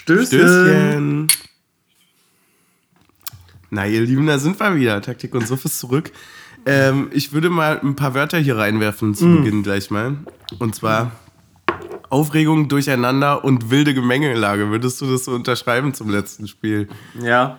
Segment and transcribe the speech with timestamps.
[0.00, 0.26] Stößchen.
[0.26, 1.28] Stößchen.
[3.68, 5.02] Na, ihr Lieben, da sind wir wieder.
[5.02, 6.10] Taktik und Suff ist zurück.
[6.64, 9.36] Ähm, ich würde mal ein paar Wörter hier reinwerfen zu mm.
[9.36, 10.16] Beginn gleich mal.
[10.58, 11.12] Und zwar
[12.08, 14.70] Aufregung, Durcheinander und wilde Gemengelage.
[14.70, 16.88] Würdest du das so unterschreiben zum letzten Spiel?
[17.20, 17.58] Ja.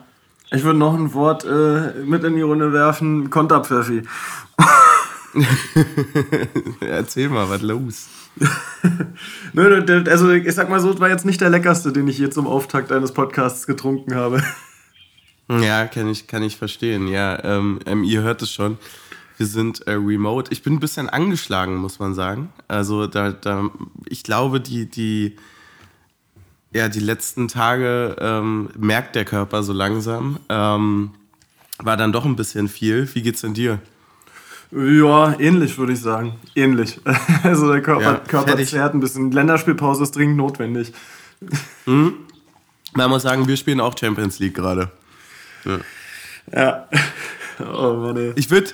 [0.51, 4.01] Ich würde noch ein Wort äh, mit in die Runde werfen: Konterpfeffi.
[6.81, 8.09] Erzähl mal, was los?
[9.55, 12.47] also ich sag mal so, es war jetzt nicht der leckerste, den ich hier zum
[12.47, 14.43] Auftakt eines Podcasts getrunken habe.
[15.59, 17.09] Ja, kann ich, kann ich verstehen.
[17.09, 18.77] Ja, ähm, ähm, ihr hört es schon.
[19.35, 20.49] Wir sind äh, remote.
[20.49, 22.53] Ich bin ein bisschen angeschlagen, muss man sagen.
[22.69, 23.69] Also da, da
[24.05, 25.35] ich glaube, die, die,
[26.71, 30.39] ja, die letzten Tage ähm, merkt der Körper so langsam.
[30.47, 31.11] Ähm,
[31.79, 33.13] war dann doch ein bisschen viel.
[33.13, 33.79] Wie geht's denn dir?
[34.71, 36.35] Ja, ähnlich würde ich sagen.
[36.55, 36.99] Ähnlich.
[37.43, 39.31] Also der Körper, ja, Körper zerrt ein bisschen.
[39.31, 40.93] Länderspielpause ist dringend notwendig.
[41.85, 42.13] Mhm.
[42.93, 44.91] Man muss sagen, wir spielen auch Champions League gerade.
[45.65, 45.79] Ja.
[46.53, 46.87] ja.
[47.59, 48.33] Oh Mann, ey.
[48.35, 48.71] Ich würde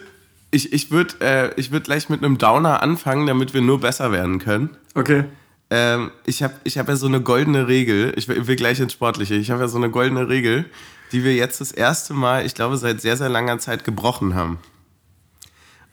[0.51, 4.39] ich, ich würd, äh, würd gleich mit einem Downer anfangen, damit wir nur besser werden
[4.39, 4.69] können.
[4.95, 5.25] Okay.
[5.69, 8.13] Ähm, ich habe ich hab ja so eine goldene Regel.
[8.15, 9.35] Ich will, will gleich ins Sportliche.
[9.35, 10.65] Ich habe ja so eine goldene Regel,
[11.11, 14.59] die wir jetzt das erste Mal, ich glaube, seit sehr, sehr langer Zeit gebrochen haben.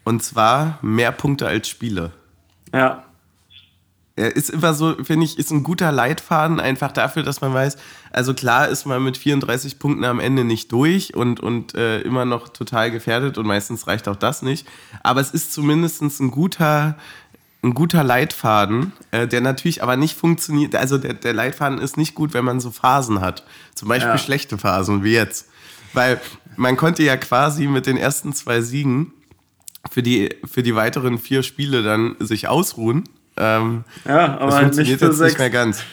[0.05, 2.11] Und zwar mehr Punkte als Spiele.
[2.73, 3.03] Ja.
[4.15, 7.75] Er ist immer so, finde ich, ist ein guter Leitfaden einfach dafür, dass man weiß,
[8.13, 12.23] also klar ist man mit 34 Punkten am Ende nicht durch und, und äh, immer
[12.23, 14.65] noch total gefährdet und meistens reicht auch das nicht.
[15.03, 16.95] Aber es ist zumindest ein guter,
[17.61, 20.75] ein guter Leitfaden, äh, der natürlich aber nicht funktioniert.
[20.75, 23.43] Also der, der Leitfaden ist nicht gut, wenn man so Phasen hat.
[23.73, 24.17] Zum Beispiel ja.
[24.17, 25.49] schlechte Phasen wie jetzt.
[25.91, 26.21] Weil
[26.55, 29.11] man konnte ja quasi mit den ersten zwei Siegen
[29.89, 33.03] für die, für die weiteren vier Spiele dann sich ausruhen
[33.37, 35.31] ähm, ja, aber das funktioniert nicht jetzt sechs.
[35.31, 35.83] nicht mehr ganz.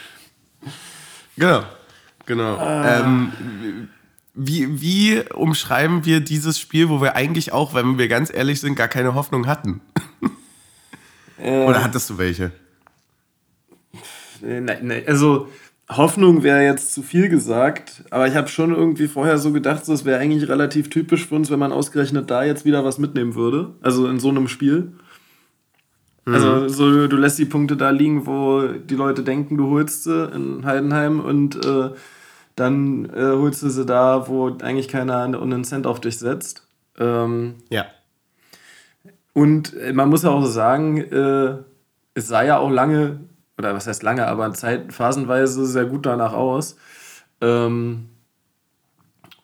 [1.37, 1.65] Genau,
[2.27, 2.57] genau.
[2.57, 3.01] Ah.
[3.01, 3.89] Ähm,
[4.35, 8.77] wie, wie umschreiben wir dieses Spiel, wo wir eigentlich auch, wenn wir ganz ehrlich sind,
[8.77, 9.81] gar keine Hoffnung hatten?
[11.39, 12.53] Äh, Oder hattest du welche?
[14.41, 15.49] Nein, nein, also
[15.97, 19.93] Hoffnung wäre jetzt zu viel gesagt, aber ich habe schon irgendwie vorher so gedacht, so,
[19.93, 23.35] es wäre eigentlich relativ typisch für uns, wenn man ausgerechnet da jetzt wieder was mitnehmen
[23.35, 23.75] würde.
[23.83, 24.93] Also in so einem Spiel.
[26.25, 26.69] Also mhm.
[26.69, 30.65] so, du lässt die Punkte da liegen, wo die Leute denken, du holst sie in
[30.65, 31.91] Heidenheim und äh,
[32.55, 36.67] dann äh, holst du sie da, wo eigentlich keiner einen Cent auf dich setzt.
[36.99, 37.87] Ähm, ja.
[39.33, 41.57] Und äh, man muss ja auch sagen, äh,
[42.15, 43.21] es sah ja auch lange,
[43.59, 46.77] oder was heißt lange, aber Zeit, phasenweise sehr gut danach aus.
[47.41, 48.09] Ähm,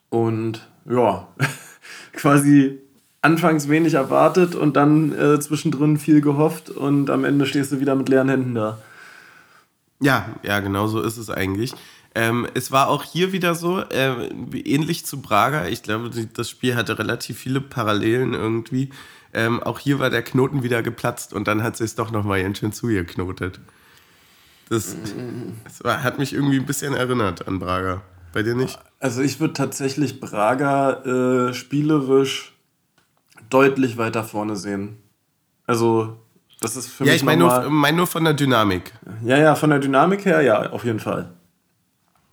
[0.09, 1.27] und ja,
[2.13, 2.79] quasi
[3.21, 7.95] anfangs wenig erwartet und dann äh, zwischendrin viel gehofft und am Ende stehst du wieder
[7.95, 8.79] mit leeren Händen da.
[10.01, 11.73] Ja, ja, genau so ist es eigentlich.
[12.15, 15.67] Ähm, es war auch hier wieder so, äh, ähnlich zu Braga.
[15.67, 18.89] Ich glaube, das Spiel hatte relativ viele Parallelen irgendwie.
[19.33, 22.41] Ähm, auch hier war der Knoten wieder geplatzt und dann hat sie es doch nochmal
[22.41, 23.59] ganz schön zugeknotet.
[24.69, 24.95] Das,
[25.63, 28.01] das war, hat mich irgendwie ein bisschen erinnert an Braga.
[28.31, 28.79] Bei dir nicht?
[28.99, 32.53] Also ich würde tatsächlich Braga äh, spielerisch
[33.49, 34.97] deutlich weiter vorne sehen.
[35.65, 36.17] Also,
[36.61, 37.13] das ist für ja, mich.
[37.13, 38.93] Ja, ich meine nur, mein nur von der Dynamik.
[39.23, 41.31] Ja, ja, von der Dynamik her, ja, auf jeden Fall.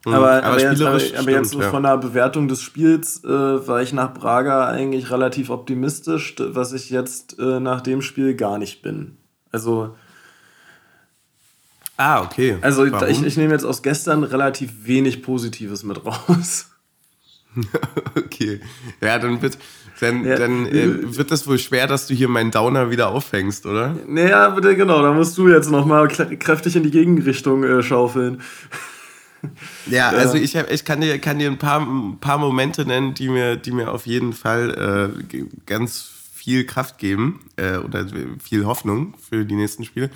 [0.04, 1.70] Mhm, aber, aber, aber, jetzt, aber, aber stimmt, jetzt so ja.
[1.70, 6.90] von der Bewertung des Spiels äh, war ich nach Braga eigentlich relativ optimistisch, was ich
[6.90, 9.16] jetzt äh, nach dem Spiel gar nicht bin.
[9.50, 9.96] Also.
[11.96, 12.58] Ah, okay.
[12.60, 16.70] Also ich, ich nehme jetzt aus gestern relativ wenig Positives mit raus.
[18.16, 18.60] okay.
[19.00, 19.58] Ja, dann wird,
[20.00, 20.36] dann, ja.
[20.36, 23.96] dann äh, wird das wohl schwer, dass du hier meinen Downer wieder auffängst, oder?
[24.06, 25.02] Naja, bitte, genau.
[25.02, 28.42] Da musst du jetzt nochmal kräftig in die Gegenrichtung äh, schaufeln.
[29.86, 32.84] Ja, ja, also ich, hab, ich kann dir, kann dir ein, paar, ein paar Momente
[32.84, 38.06] nennen, die mir, die mir auf jeden Fall äh, ganz viel Kraft geben äh, oder
[38.42, 40.10] viel Hoffnung für die nächsten Spiele.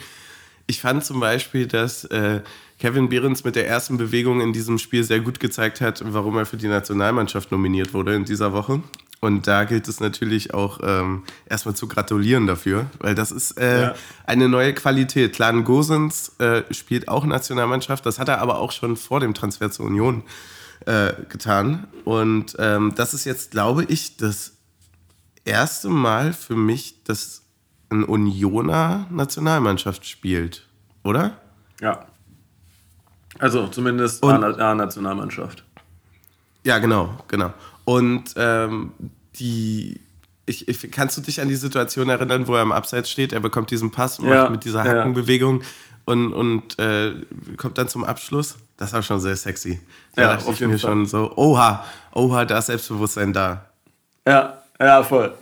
[0.70, 2.42] Ich fand zum Beispiel, dass äh,
[2.78, 6.46] Kevin Behrens mit der ersten Bewegung in diesem Spiel sehr gut gezeigt hat, warum er
[6.46, 8.80] für die Nationalmannschaft nominiert wurde in dieser Woche.
[9.18, 13.82] Und da gilt es natürlich auch ähm, erstmal zu gratulieren dafür, weil das ist äh,
[13.82, 13.94] ja.
[14.26, 15.32] eine neue Qualität.
[15.32, 19.72] Klar, Gosens äh, spielt auch Nationalmannschaft, das hat er aber auch schon vor dem Transfer
[19.72, 20.22] zur Union
[20.86, 21.88] äh, getan.
[22.04, 24.52] Und ähm, das ist jetzt, glaube ich, das
[25.44, 27.39] erste Mal für mich, dass
[27.90, 30.66] ein Unioner Nationalmannschaft spielt,
[31.02, 31.38] oder?
[31.80, 32.06] Ja.
[33.38, 35.64] Also zumindest A-Nationalmannschaft.
[36.64, 37.52] Ja, genau, genau.
[37.84, 38.92] Und ähm,
[39.36, 40.00] die,
[40.46, 43.32] ich, ich, kannst du dich an die Situation erinnern, wo er am Abseits steht?
[43.32, 45.62] Er bekommt diesen Pass und ja, macht mit dieser Hackenbewegung
[46.04, 47.14] und, und äh,
[47.56, 48.56] kommt dann zum Abschluss.
[48.76, 49.80] Das war schon sehr sexy.
[50.14, 50.78] Da ja, dachte ich mir Fall.
[50.78, 53.66] schon so, oha, oha, da ist Selbstbewusstsein da.
[54.26, 55.34] Ja, ja, voll.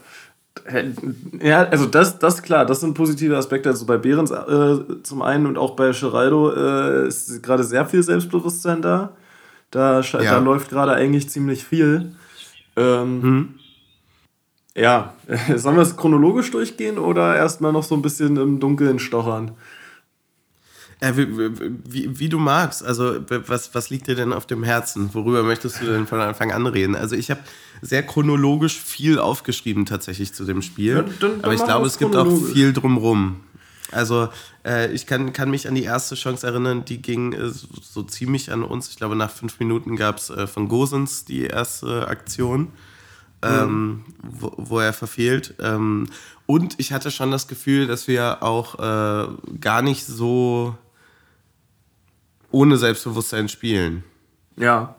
[1.41, 3.69] Ja, also das, das klar, das sind positive Aspekte.
[3.69, 8.03] Also bei Behrens äh, zum einen und auch bei Geraldo äh, ist gerade sehr viel
[8.03, 9.11] Selbstbewusstsein da.
[9.71, 10.19] Da, ja.
[10.19, 12.13] da läuft gerade eigentlich ziemlich viel.
[12.75, 13.49] Ähm, hm.
[14.75, 15.13] Ja,
[15.55, 19.51] sollen wir es chronologisch durchgehen oder erstmal noch so ein bisschen im Dunkeln stochern?
[21.01, 21.27] Ja, wie,
[21.85, 22.83] wie, wie, du magst.
[22.83, 25.13] Also, was, was liegt dir denn auf dem Herzen?
[25.13, 26.95] Worüber möchtest du denn von Anfang an reden?
[26.95, 27.39] Also, ich habe
[27.81, 30.95] sehr chronologisch viel aufgeschrieben tatsächlich zu dem Spiel.
[30.95, 33.37] Ja, dann, dann aber ich glaube, es gibt auch viel drumrum.
[33.91, 34.27] Also,
[34.65, 38.03] äh, ich kann, kann mich an die erste Chance erinnern, die ging äh, so, so,
[38.03, 38.89] ziemlich an uns.
[38.89, 42.67] Ich glaube, nach fünf Minuten gab es äh, von Gosens die erste Aktion,
[43.41, 45.55] ähm, wo, wo, er verfehlt.
[45.59, 46.07] Ähm,
[46.45, 49.27] und ich hatte schon das Gefühl, dass wir auch äh,
[49.59, 50.75] gar nicht so
[52.51, 54.03] ohne Selbstbewusstsein spielen.
[54.55, 54.95] Ja.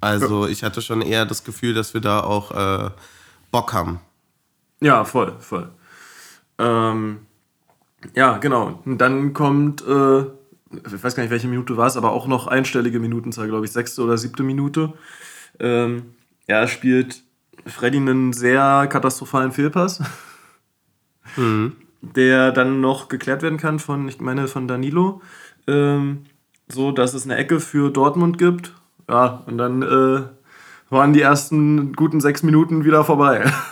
[0.00, 2.90] Also ich hatte schon eher das Gefühl, dass wir da auch äh,
[3.50, 4.00] Bock haben.
[4.80, 5.70] Ja, voll, voll.
[6.58, 7.20] Ähm,
[8.14, 8.80] ja, genau.
[8.84, 12.46] Und dann kommt, äh, ich weiß gar nicht, welche Minute war es, aber auch noch
[12.46, 14.94] einstellige Minutenzahl, glaube ich, sechste oder siebte Minute.
[15.58, 16.14] Ähm,
[16.48, 17.22] ja, spielt
[17.66, 20.02] Freddy einen sehr katastrophalen Fehlpass.
[21.36, 21.76] Mhm.
[22.02, 25.20] Der dann noch geklärt werden kann von, ich meine, von Danilo
[25.66, 26.24] ähm,
[26.68, 28.74] so dass es eine Ecke für Dortmund gibt.
[29.08, 30.22] Ja, und dann äh,
[30.88, 33.50] waren die ersten guten sechs Minuten wieder vorbei.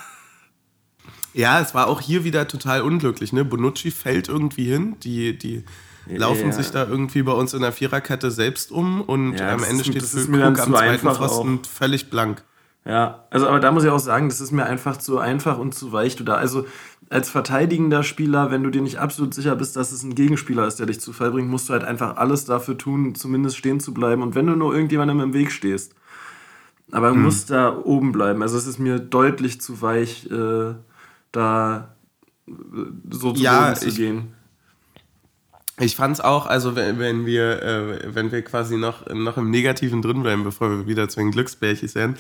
[1.35, 3.33] Ja, es war auch hier wieder total unglücklich.
[3.33, 3.45] Ne?
[3.45, 4.97] Bonucci fällt irgendwie hin.
[5.05, 5.63] Die, die
[6.07, 6.53] laufen ja.
[6.53, 10.03] sich da irgendwie bei uns in der Viererkette selbst um und ja, am Ende steht
[10.03, 12.43] Füllkrug am zweiten Pfosten völlig blank.
[12.85, 15.75] Ja, also aber da muss ich auch sagen, das ist mir einfach zu einfach und
[15.75, 16.17] zu weich.
[16.17, 16.67] Du da, also
[17.11, 20.79] als verteidigender Spieler, wenn du dir nicht absolut sicher bist, dass es ein Gegenspieler ist,
[20.79, 23.95] der dich zu Fall bringt, musst du halt einfach alles dafür tun, zumindest stehen zu
[23.95, 24.23] bleiben.
[24.23, 25.95] Und wenn du nur irgendjemandem im Weg stehst,
[26.91, 27.23] aber du hm.
[27.23, 28.43] musst da oben bleiben.
[28.43, 30.75] Also es ist mir deutlich zu weich, äh,
[31.33, 31.95] da
[32.47, 32.53] äh,
[33.11, 34.35] so zu, ja, zu gehen.
[35.81, 39.51] Ich fand es auch, also wenn, wenn wir, äh, wenn wir quasi noch, noch im
[39.51, 42.17] Negativen drin bleiben, bevor wir wieder zu den Glücksbärchis werden,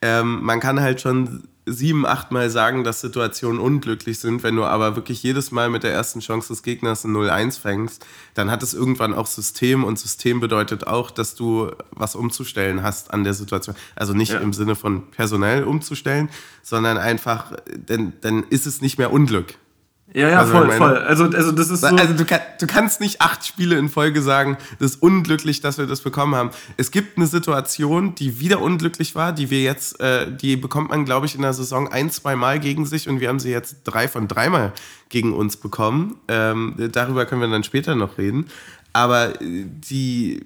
[0.00, 4.42] ähm, man kann halt schon sieben, acht Mal sagen, dass Situationen unglücklich sind.
[4.42, 8.04] Wenn du aber wirklich jedes Mal mit der ersten Chance des Gegners ein 0-1 fängst,
[8.34, 13.12] dann hat es irgendwann auch System und System bedeutet auch, dass du was umzustellen hast
[13.12, 13.76] an der Situation.
[13.96, 14.40] Also nicht ja.
[14.40, 16.28] im Sinne von personell umzustellen,
[16.62, 19.54] sondern einfach, denn dann ist es nicht mehr Unglück.
[20.14, 20.96] Ja, ja, also voll, voll.
[20.96, 21.88] Also, also das ist so.
[21.88, 25.76] Also du, kann, du kannst nicht acht Spiele in Folge sagen, das ist unglücklich, dass
[25.76, 26.50] wir das bekommen haben.
[26.76, 31.04] Es gibt eine Situation, die wieder unglücklich war, die wir jetzt, äh, die bekommt man,
[31.04, 33.78] glaube ich, in der Saison ein, zwei Mal gegen sich und wir haben sie jetzt
[33.82, 34.72] drei von dreimal
[35.08, 36.14] gegen uns bekommen.
[36.28, 38.46] Ähm, darüber können wir dann später noch reden.
[38.92, 40.44] Aber äh, die,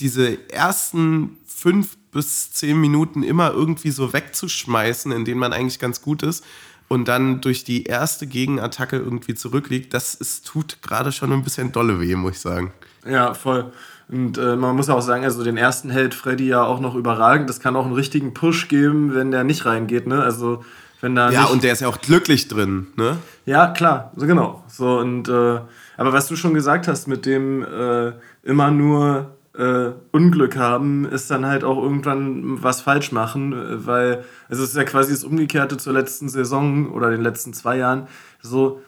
[0.00, 6.00] diese ersten fünf bis zehn Minuten immer irgendwie so wegzuschmeißen, in denen man eigentlich ganz
[6.00, 6.44] gut ist,
[6.88, 11.72] und dann durch die erste Gegenattacke irgendwie zurückliegt, das ist, tut gerade schon ein bisschen
[11.72, 12.72] dolle weh, muss ich sagen.
[13.06, 13.72] Ja, voll.
[14.08, 17.48] Und äh, man muss auch sagen, also den ersten hält Freddy ja auch noch überragend.
[17.48, 20.22] Das kann auch einen richtigen Push geben, wenn der nicht reingeht, ne?
[20.22, 20.62] Also
[21.00, 23.16] wenn da Ja, und der ist ja auch glücklich drin, ne?
[23.46, 24.62] Ja, klar, so genau.
[24.68, 25.60] So und äh,
[25.96, 31.30] aber was du schon gesagt hast mit dem äh, immer nur äh, Unglück haben, ist
[31.30, 35.76] dann halt auch irgendwann was falsch machen, äh, weil es ist ja quasi das Umgekehrte
[35.76, 38.08] zur letzten Saison oder den letzten zwei Jahren.
[38.42, 38.82] So,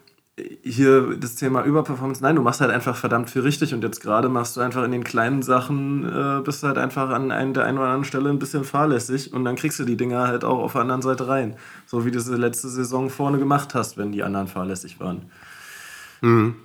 [0.61, 4.29] hier das Thema Überperformance, nein, du machst halt einfach verdammt viel richtig und jetzt gerade
[4.29, 7.79] machst du einfach in den kleinen Sachen, äh, bist halt einfach an ein, der einen
[7.79, 10.73] oder anderen Stelle ein bisschen fahrlässig und dann kriegst du die Dinger halt auch auf
[10.73, 11.55] der anderen Seite rein.
[11.87, 15.23] So wie du es letzte Saison vorne gemacht hast, wenn die anderen fahrlässig waren.
[16.21, 16.55] Mhm.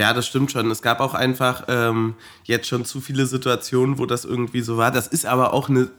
[0.00, 0.70] Ja, das stimmt schon.
[0.70, 2.14] Es gab auch einfach ähm,
[2.44, 4.90] jetzt schon zu viele Situationen, wo das irgendwie so war.
[4.90, 5.90] Das ist aber auch eine,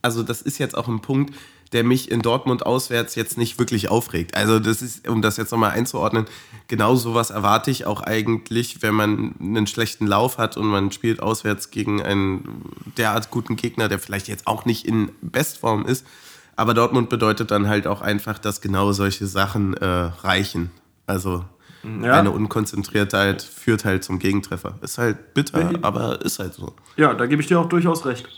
[0.00, 1.34] also das ist jetzt auch ein Punkt,
[1.72, 4.36] der mich in Dortmund auswärts jetzt nicht wirklich aufregt.
[4.36, 6.26] Also das ist, um das jetzt nochmal einzuordnen,
[6.68, 11.20] genau sowas erwarte ich auch eigentlich, wenn man einen schlechten Lauf hat und man spielt
[11.20, 12.62] auswärts gegen einen
[12.96, 16.06] derart guten Gegner, der vielleicht jetzt auch nicht in Bestform ist.
[16.54, 20.70] Aber Dortmund bedeutet dann halt auch einfach, dass genau solche Sachen äh, reichen.
[21.08, 21.44] Also
[21.82, 22.18] ja.
[22.18, 24.74] Eine Unkonzentriertheit führt halt zum Gegentreffer.
[24.80, 26.74] Ist halt bitter, aber ist halt so.
[26.96, 28.28] Ja, da gebe ich dir auch durchaus recht.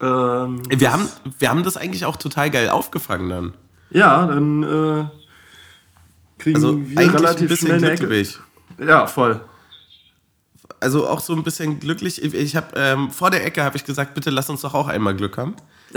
[0.00, 3.54] Ähm, wir, haben, wir haben das eigentlich auch total geil aufgefangen dann.
[3.90, 5.04] Ja, dann äh,
[6.38, 8.26] kriegen also wir relativ schnell eine Ecke.
[8.78, 9.40] Ja, voll.
[10.80, 12.22] Also auch so ein bisschen glücklich.
[12.22, 15.14] Ich habe ähm, vor der Ecke habe ich gesagt, bitte lass uns doch auch einmal
[15.14, 15.54] Glück haben.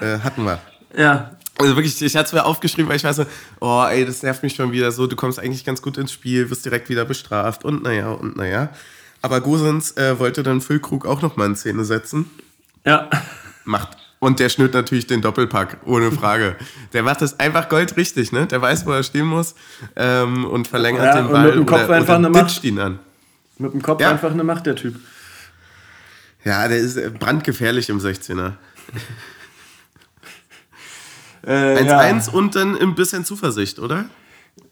[0.00, 0.58] äh, hatten wir.
[0.96, 1.36] Ja.
[1.58, 3.26] Also wirklich, ich hatte es mir aufgeschrieben, weil ich weiß so,
[3.60, 6.50] oh ey, das nervt mich schon wieder so, du kommst eigentlich ganz gut ins Spiel,
[6.50, 8.70] wirst direkt wieder bestraft und naja und naja.
[9.22, 12.30] Aber Gosens äh, wollte dann Füllkrug auch nochmal in Szene setzen.
[12.84, 13.08] Ja.
[13.64, 13.96] Macht.
[14.18, 16.56] Und der schnürt natürlich den Doppelpack, ohne Frage.
[16.92, 18.46] der macht das einfach goldrichtig, ne?
[18.46, 19.54] Der weiß, wo er stehen muss
[19.96, 21.46] ähm, und verlängert ja, den Ball.
[21.46, 22.64] mit dem Kopf oder, einfach eine Macht.
[22.64, 22.98] ihn an.
[23.58, 24.10] Mit dem Kopf ja.
[24.10, 24.96] einfach eine Macht, der Typ.
[26.44, 28.52] Ja, der ist brandgefährlich im 16er.
[31.44, 32.22] 1-1 äh, ja.
[32.32, 34.06] und dann ein bisschen Zuversicht, oder?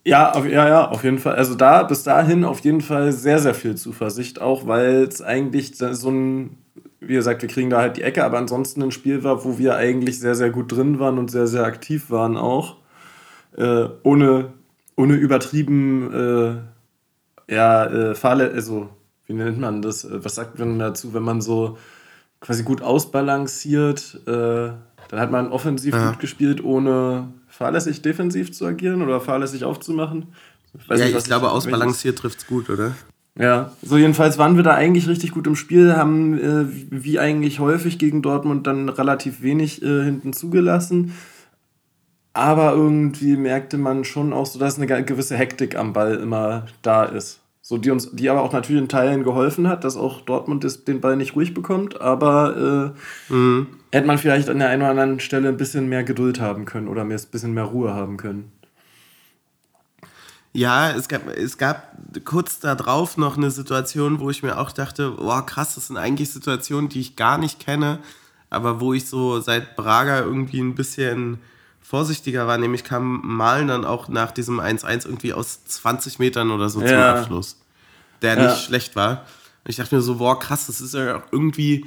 [0.05, 1.37] Ja, auf, ja, ja, auf jeden Fall.
[1.37, 5.77] Also da bis dahin auf jeden Fall sehr, sehr viel Zuversicht, auch weil es eigentlich
[5.77, 6.59] so ein,
[7.01, 9.77] wie gesagt, wir kriegen da halt die Ecke, aber ansonsten ein Spiel war, wo wir
[9.77, 12.77] eigentlich sehr, sehr gut drin waren und sehr, sehr aktiv waren auch.
[13.57, 14.53] Äh, ohne,
[14.97, 16.13] ohne übertrieben,
[17.49, 18.89] äh, ja, äh, Fahrle also,
[19.27, 20.05] wie nennt man das?
[20.05, 21.79] Äh, was sagt man dazu, wenn man so
[22.41, 24.71] quasi gut ausbalanciert, äh,
[25.13, 26.09] dann hat man offensiv ja.
[26.09, 30.29] gut gespielt, ohne fahrlässig defensiv zu agieren oder fahrlässig aufzumachen.
[30.73, 32.95] Ich ja, nicht, ich glaube, ich, ausbalanciert trifft es gut, oder?
[33.39, 37.61] Ja, so jedenfalls waren wir da eigentlich richtig gut im Spiel, haben äh, wie eigentlich
[37.61, 41.13] häufig gegen Dortmund dann relativ wenig äh, hinten zugelassen.
[42.33, 47.05] Aber irgendwie merkte man schon auch so, dass eine gewisse Hektik am Ball immer da
[47.05, 47.42] ist.
[47.65, 50.85] So, die uns, die aber auch natürlich in Teilen geholfen hat, dass auch Dortmund das,
[50.85, 52.93] den Ball nicht ruhig bekommt, aber
[53.31, 53.69] äh, mhm.
[53.93, 56.89] hätte man vielleicht an der einen oder anderen Stelle ein bisschen mehr Geduld haben können
[56.89, 58.51] oder mehr, ein bisschen mehr Ruhe haben können.
[60.53, 65.13] Ja, es gab, es gab kurz darauf noch eine Situation, wo ich mir auch dachte,
[65.13, 68.01] boah, krass, das sind eigentlich Situationen, die ich gar nicht kenne,
[68.51, 71.39] aber wo ich so seit Braga irgendwie ein bisschen
[71.93, 76.71] vorsichtiger war, nämlich kam Malen dann auch nach diesem 1-1 irgendwie aus 20 Metern oder
[76.71, 76.89] so ja.
[76.89, 77.61] zum Abschluss,
[78.23, 78.47] der ja.
[78.47, 79.27] nicht schlecht war.
[79.63, 81.85] Und ich dachte mir so, boah, krass, das ist ja irgendwie,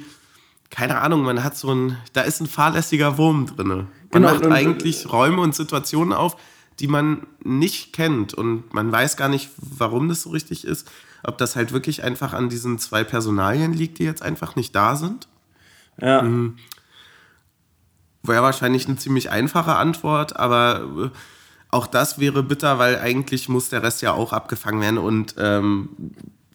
[0.70, 3.66] keine Ahnung, man hat so ein, da ist ein fahrlässiger Wurm drin.
[3.66, 6.36] Man genau, macht eigentlich Räume und Situationen auf,
[6.78, 10.88] die man nicht kennt und man weiß gar nicht, warum das so richtig ist.
[11.24, 14.94] Ob das halt wirklich einfach an diesen zwei Personalien liegt, die jetzt einfach nicht da
[14.94, 15.26] sind.
[16.00, 16.22] Ja.
[18.26, 21.18] Wäre wahrscheinlich eine ziemlich einfache Antwort, aber äh,
[21.70, 25.88] auch das wäre bitter, weil eigentlich muss der Rest ja auch abgefangen werden und ähm,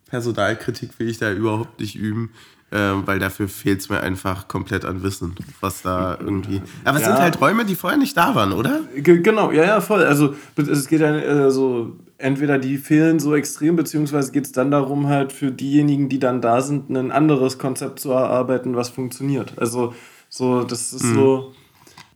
[0.10, 2.32] Personalkritik will ich da überhaupt nicht üben,
[2.72, 6.62] äh, weil dafür fehlt es mir einfach komplett an Wissen, was da irgendwie.
[6.84, 7.12] Aber es ja.
[7.12, 8.82] sind halt Räume, die vorher nicht da waren, oder?
[8.96, 10.04] Genau, ja, ja, voll.
[10.04, 14.72] Also es geht ja äh, so, entweder die fehlen so extrem, beziehungsweise geht es dann
[14.72, 19.54] darum, halt für diejenigen, die dann da sind, ein anderes Konzept zu erarbeiten, was funktioniert.
[19.58, 19.94] Also
[20.30, 21.16] so, das ist mhm.
[21.16, 21.54] so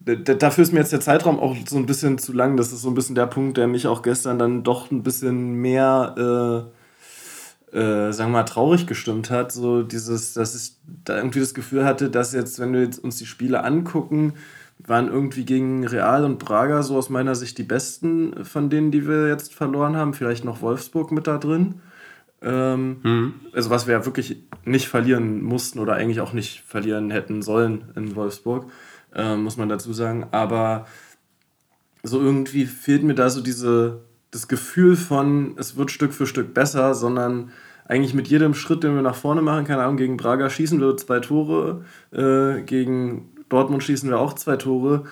[0.05, 2.57] dafür ist mir jetzt der Zeitraum auch so ein bisschen zu lang.
[2.57, 5.55] Das ist so ein bisschen der Punkt, der mich auch gestern dann doch ein bisschen
[5.55, 6.69] mehr,
[7.73, 9.51] äh, äh, sagen wir mal, traurig gestimmt hat.
[9.51, 13.17] So dieses, dass ich da irgendwie das Gefühl hatte, dass jetzt, wenn wir jetzt uns
[13.17, 14.33] die Spiele angucken,
[14.77, 19.07] waren irgendwie gegen Real und Braga so aus meiner Sicht die besten von denen, die
[19.07, 20.13] wir jetzt verloren haben.
[20.13, 21.75] Vielleicht noch Wolfsburg mit da drin.
[22.43, 23.33] Ähm, mhm.
[23.53, 27.85] Also was wir ja wirklich nicht verlieren mussten oder eigentlich auch nicht verlieren hätten sollen
[27.95, 28.67] in Wolfsburg
[29.15, 30.27] äh, muss man dazu sagen.
[30.31, 30.85] Aber
[32.03, 36.53] so irgendwie fehlt mir da so diese, das Gefühl von, es wird Stück für Stück
[36.53, 37.51] besser, sondern
[37.87, 40.97] eigentlich mit jedem Schritt, den wir nach vorne machen, keine Ahnung, gegen Braga schießen wir
[40.97, 45.03] zwei Tore, äh, gegen Dortmund schießen wir auch zwei Tore,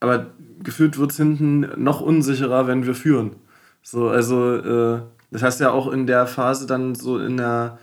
[0.00, 0.26] aber
[0.62, 3.36] gefühlt wird es hinten noch unsicherer, wenn wir führen.
[3.82, 7.78] So, also, äh, das heißt ja auch in der Phase dann so in der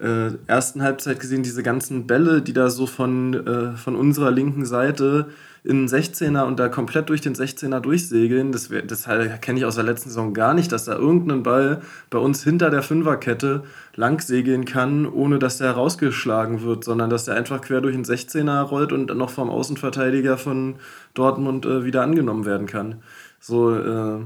[0.00, 4.64] äh, ersten Halbzeit gesehen, diese ganzen Bälle, die da so von, äh, von unserer linken
[4.64, 5.26] Seite
[5.62, 9.04] in den 16er und da komplett durch den 16er durchsegeln, das, das
[9.42, 12.70] kenne ich aus der letzten Saison gar nicht, dass da irgendein Ball bei uns hinter
[12.70, 13.64] der Fünferkette
[13.94, 18.06] lang segeln kann, ohne dass der rausgeschlagen wird, sondern dass der einfach quer durch den
[18.06, 20.76] 16er rollt und dann noch vom Außenverteidiger von
[21.12, 23.02] Dortmund äh, wieder angenommen werden kann.
[23.38, 24.20] So, äh,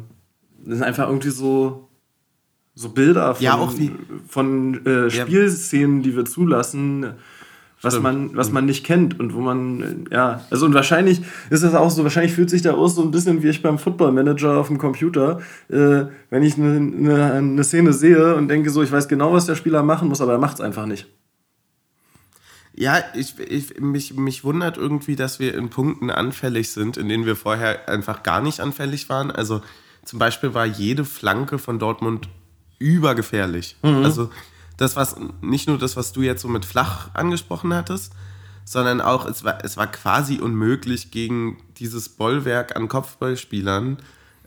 [0.64, 1.88] das ist einfach irgendwie so,
[2.75, 3.69] so Bilder von, ja,
[4.28, 7.14] von äh, Spielszenen, die wir zulassen,
[7.85, 11.75] was man, was man nicht kennt und wo man, ja, also und wahrscheinlich ist das
[11.75, 14.59] auch so, wahrscheinlich fühlt sich der aus so ein bisschen wie ich beim Football Manager
[14.59, 18.90] auf dem Computer, äh, wenn ich eine, eine, eine Szene sehe und denke so, ich
[18.90, 21.07] weiß genau, was der Spieler machen muss, aber er macht es einfach nicht.
[22.76, 27.25] Ja, ich, ich, mich, mich wundert irgendwie, dass wir in Punkten anfällig sind, in denen
[27.25, 29.31] wir vorher einfach gar nicht anfällig waren.
[29.31, 29.61] Also
[30.04, 32.28] zum Beispiel war jede Flanke von Dortmund
[32.85, 33.76] übergefährlich.
[33.83, 34.05] Mhm.
[34.05, 34.31] Also
[34.76, 38.12] das, was nicht nur das, was du jetzt so mit flach angesprochen hattest,
[38.64, 43.99] sondern auch, es war, es war quasi unmöglich, gegen dieses Bollwerk an Kopfballspielern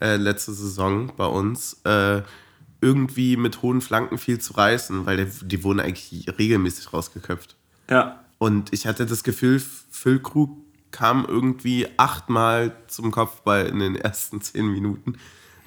[0.01, 2.22] äh, letzte Saison bei uns äh,
[2.82, 7.56] irgendwie mit hohen Flanken viel zu reißen, weil der, die wurden eigentlich regelmäßig rausgeköpft.
[7.89, 8.24] Ja.
[8.38, 10.58] Und ich hatte das Gefühl, Füllkrug
[10.91, 15.17] kam irgendwie achtmal zum Kopfball in den ersten zehn Minuten.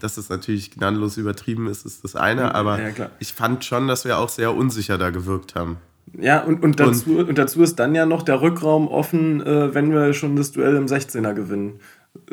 [0.01, 4.05] Dass das natürlich gnadenlos übertrieben ist, ist das eine, aber ja, ich fand schon, dass
[4.05, 5.77] wir auch sehr unsicher da gewirkt haben.
[6.19, 9.75] Ja, und, und, dazu, und, und dazu ist dann ja noch der Rückraum offen, äh,
[9.75, 11.81] wenn wir schon das Duell im 16er gewinnen.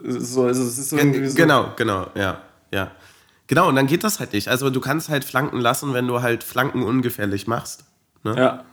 [0.03, 2.41] So, also es ist irgendwie so genau, genau, ja,
[2.73, 2.91] ja.
[3.45, 4.47] Genau, und dann geht das halt nicht.
[4.49, 7.85] Also du kannst halt Flanken lassen, wenn du halt Flanken ungefährlich machst.
[8.23, 8.35] Ne?
[8.35, 8.63] Ja.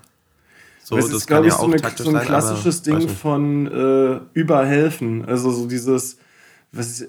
[0.83, 5.25] So, das, ist, glaube ich, so, eine, so ein klassisches sein, Ding von äh, überhelfen.
[5.25, 6.19] Also so dieses,
[6.73, 7.09] was ich,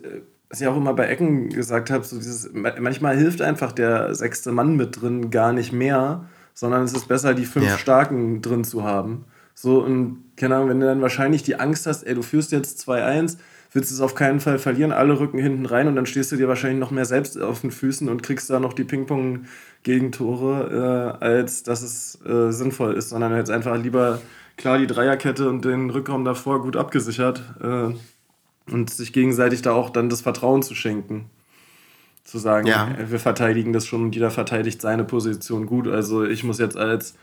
[0.56, 4.54] was ich auch immer bei Ecken gesagt habe, so dieses, manchmal hilft einfach der sechste
[4.54, 7.78] Mann mit drin gar nicht mehr, sondern es ist besser, die fünf ja.
[7.78, 9.26] Starken drin zu haben.
[9.54, 12.88] So, und keine Ahnung, wenn du dann wahrscheinlich die Angst hast, ey, du führst jetzt
[12.88, 13.36] 2-1,
[13.74, 16.38] willst du es auf keinen Fall verlieren, alle rücken hinten rein und dann stehst du
[16.38, 21.26] dir wahrscheinlich noch mehr selbst auf den Füßen und kriegst da noch die Ping-Pong-Gegentore, äh,
[21.26, 24.22] als dass es äh, sinnvoll ist, sondern jetzt einfach lieber
[24.56, 27.90] klar die Dreierkette und den Rückraum davor gut abgesichert äh,
[28.72, 31.29] und sich gegenseitig da auch dann das Vertrauen zu schenken.
[32.24, 32.95] Zu sagen, ja.
[33.07, 35.88] wir verteidigen das schon und jeder verteidigt seine Position gut.
[35.88, 37.15] Also ich muss jetzt als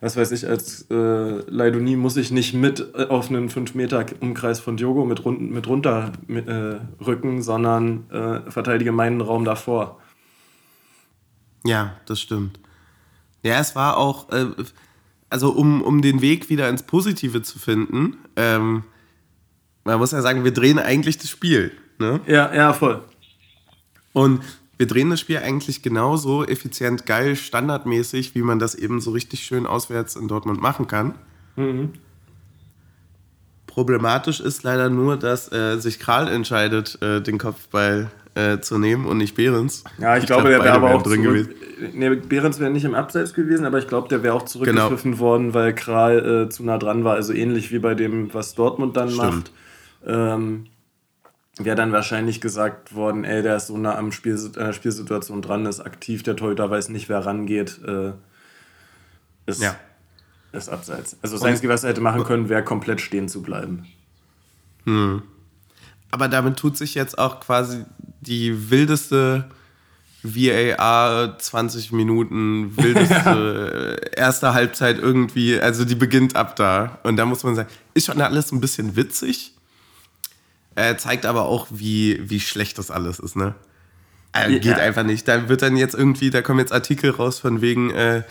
[0.00, 4.76] was weiß ich, als äh, Leidonie muss ich nicht mit äh, auf einen 5-Meter-Umkreis von
[4.76, 10.00] Diogo mit, rund, mit runter mit, äh, rücken, sondern äh, verteidige meinen Raum davor.
[11.64, 12.58] Ja, das stimmt.
[13.42, 14.46] Ja, es war auch, äh,
[15.28, 18.84] also um, um den Weg wieder ins Positive zu finden, ähm,
[19.84, 21.72] man muss ja sagen, wir drehen eigentlich das Spiel.
[21.98, 22.20] Ne?
[22.26, 23.02] Ja, ja, voll.
[24.12, 24.40] Und
[24.78, 29.40] wir drehen das Spiel eigentlich genauso effizient, geil, standardmäßig, wie man das eben so richtig
[29.40, 31.14] schön auswärts in Dortmund machen kann.
[31.56, 31.90] Mhm.
[33.66, 39.04] Problematisch ist leider nur, dass äh, sich Kral entscheidet, äh, den Kopfball äh, zu nehmen
[39.04, 39.84] und nicht Behrens.
[39.98, 41.50] Ja, ich, ich glaube, glaub, der wäre aber auch drin gewesen.
[41.92, 45.22] Nee, Behrens wäre nicht im Abseits gewesen, aber ich glaube, der wäre auch zurückgepfiffen genau.
[45.22, 47.14] worden, weil Kral äh, zu nah dran war.
[47.14, 49.22] Also ähnlich wie bei dem, was Dortmund dann Stimmt.
[49.22, 49.52] macht.
[50.06, 50.66] Ähm,
[51.64, 55.66] wäre dann wahrscheinlich gesagt worden, ey, der ist so nah am Spiel, äh, Spielsituation dran,
[55.66, 58.12] ist aktiv, der Torhüter weiß nicht, wer rangeht, äh,
[59.46, 59.76] ist, ja.
[60.52, 61.16] ist abseits.
[61.22, 63.86] Also das Einzige, was er hätte machen können, wäre komplett stehen zu bleiben.
[64.84, 65.22] Hm.
[66.10, 67.84] Aber damit tut sich jetzt auch quasi
[68.20, 69.50] die wildeste
[70.22, 76.98] VAR 20 Minuten, wildeste erste Halbzeit irgendwie, also die beginnt ab da.
[77.04, 79.54] Und da muss man sagen, ist schon alles ein bisschen witzig
[80.74, 83.54] äh, zeigt aber auch, wie, wie schlecht das alles ist, ne?
[84.32, 84.76] Äh, geht ja.
[84.76, 85.26] einfach nicht.
[85.26, 88.22] Da wird dann jetzt irgendwie, da kommen jetzt Artikel raus von wegen, äh,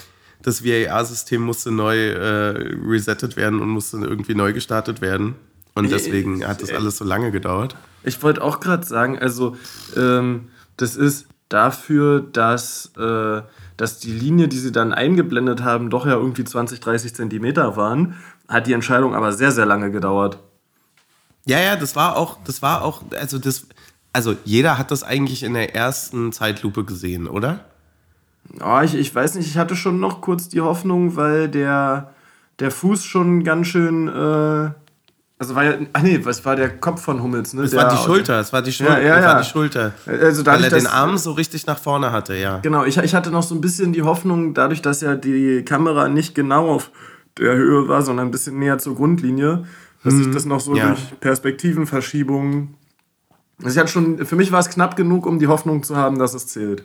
[0.41, 5.35] das VAR-System musste neu äh, resettet werden und musste irgendwie neu gestartet werden.
[5.75, 7.75] Und deswegen hat das alles so lange gedauert.
[8.03, 9.55] Ich wollte auch gerade sagen, also
[9.95, 13.41] ähm, das ist dafür, dass, äh,
[13.77, 18.15] dass die Linie, die sie dann eingeblendet haben, doch ja irgendwie 20, 30 Zentimeter waren,
[18.47, 20.39] hat die Entscheidung aber sehr, sehr lange gedauert.
[21.49, 23.65] Ja, ja, das war auch, das war auch, also das,
[24.13, 27.61] also jeder hat das eigentlich in der ersten Zeitlupe gesehen, oder?
[28.63, 32.13] Oh, ich, ich weiß nicht, ich hatte schon noch kurz die Hoffnung, weil der,
[32.59, 34.69] der Fuß schon ganz schön, äh,
[35.39, 37.63] also war ja, ach nee, was war der Kopf von Hummels, ne?
[37.63, 39.25] Es war die Schulter, es war die, Schul ja, ja, ja.
[39.25, 39.93] War die Schulter.
[40.05, 42.59] Also weil er den Arm so richtig nach vorne hatte, ja.
[42.59, 46.09] Genau, ich, ich hatte noch so ein bisschen die Hoffnung, dadurch, dass ja die Kamera
[46.09, 46.91] nicht genau auf
[47.39, 49.65] der Höhe war, sondern ein bisschen näher zur Grundlinie,
[50.03, 50.33] dass sich mhm.
[50.33, 50.89] das noch so ja.
[50.89, 52.75] durch Perspektivenverschiebungen.
[53.59, 56.17] Also ich hatte schon, für mich war es knapp genug, um die Hoffnung zu haben,
[56.17, 56.83] dass es zählt.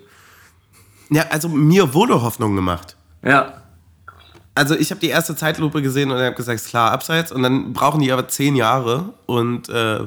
[1.10, 2.96] Ja, also mir wurde Hoffnung gemacht.
[3.22, 3.62] Ja.
[4.56, 7.32] Also ich habe die erste Zeitlupe gesehen und habe gesagt, klar, abseits.
[7.32, 10.00] Und dann brauchen die aber zehn Jahre und äh,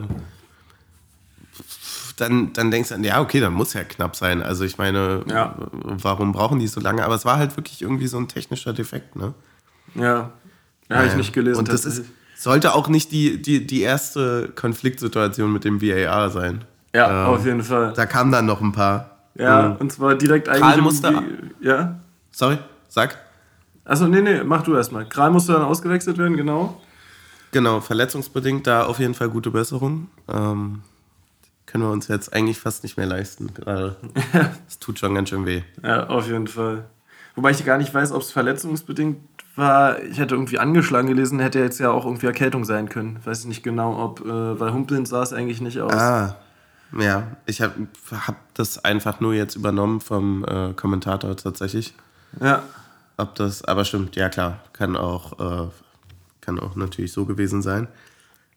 [2.18, 4.42] dann, dann denkst du, ja, okay, dann muss ja knapp sein.
[4.42, 5.56] Also ich meine, ja.
[5.72, 7.04] warum brauchen die so lange?
[7.04, 9.34] Aber es war halt wirklich irgendwie so ein technischer Defekt, ne?
[9.96, 10.32] Ja.
[10.90, 11.60] Ja, habe ich nicht gelesen.
[11.60, 12.06] Und das ist,
[12.38, 16.64] sollte auch nicht die, die, die erste Konfliktsituation mit dem VAR sein.
[16.94, 17.94] Ja, ähm, auf jeden Fall.
[17.94, 19.18] Da kamen dann noch ein paar.
[19.36, 20.62] Ja, ähm, und zwar direkt eigentlich.
[20.62, 21.24] Kral musste.
[21.62, 22.00] ja?
[22.32, 23.18] Sorry, sag.
[23.84, 25.08] Achso, nee, nee, mach du erstmal.
[25.08, 26.82] Kral musste dann ausgewechselt werden, genau.
[27.52, 30.10] Genau, verletzungsbedingt da auf jeden Fall gute Besserung.
[30.28, 30.82] Ähm,
[31.66, 33.52] können wir uns jetzt eigentlich fast nicht mehr leisten.
[34.68, 35.62] Es tut schon ganz schön weh.
[35.84, 36.86] Ja, auf jeden Fall.
[37.36, 39.18] Wobei ich gar nicht weiß, ob es verletzungsbedingt
[39.58, 43.20] war, ich hätte irgendwie angeschlagen gelesen, hätte jetzt ja auch irgendwie Erkältung sein können.
[43.24, 45.94] Weiß nicht genau, ob, äh, weil Humpeln sah es eigentlich nicht aus.
[45.94, 46.36] Ah,
[46.98, 47.24] ja.
[47.46, 51.94] Ich habe hab das einfach nur jetzt übernommen vom äh, Kommentator tatsächlich.
[52.40, 52.64] Ja.
[53.18, 55.70] Ob das, aber stimmt, ja klar, kann auch, äh,
[56.42, 57.88] kann auch natürlich so gewesen sein.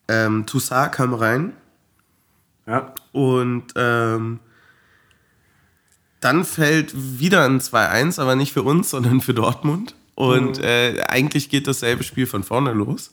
[0.07, 1.55] Ähm, Toussaint kam rein.
[2.67, 2.93] Ja.
[3.13, 4.41] Und ähm,
[6.21, 9.95] dann fällt wieder ein 2-1, aber nicht für uns, sondern für Dortmund.
[10.21, 10.65] Und mhm.
[10.65, 13.11] äh, eigentlich geht dasselbe Spiel von vorne los.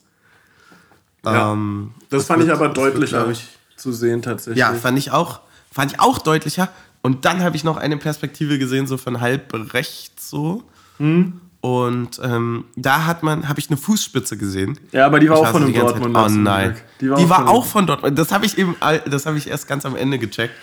[1.23, 1.53] Ja.
[1.53, 4.59] Ähm, das, das, fand wird, ich aber deutlicher ich, zu sehen tatsächlich.
[4.59, 5.39] Ja, fand ich auch,
[5.71, 6.67] fand ich auch deutlicher.
[7.01, 10.63] Und dann habe ich noch eine Perspektive gesehen, so von halb rechts so.
[10.97, 11.39] Hm.
[11.61, 14.77] Und ähm, da hat man, habe ich eine Fußspitze gesehen.
[14.91, 16.17] Ja, aber die war auch von einem Dortmund.
[16.17, 16.75] oh nein.
[16.99, 18.19] Die war, die auch, war von auch von Dortmund.
[18.19, 18.75] Das habe ich eben,
[19.09, 20.55] das habe ich erst ganz am Ende gecheckt.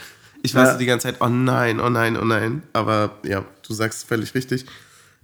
[0.43, 0.77] Ich war ja.
[0.77, 2.65] die ganze Zeit, oh nein, oh nein, oh nein.
[2.75, 4.67] Aber ja, du sagst völlig richtig.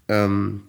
[0.09, 0.63] Ähm,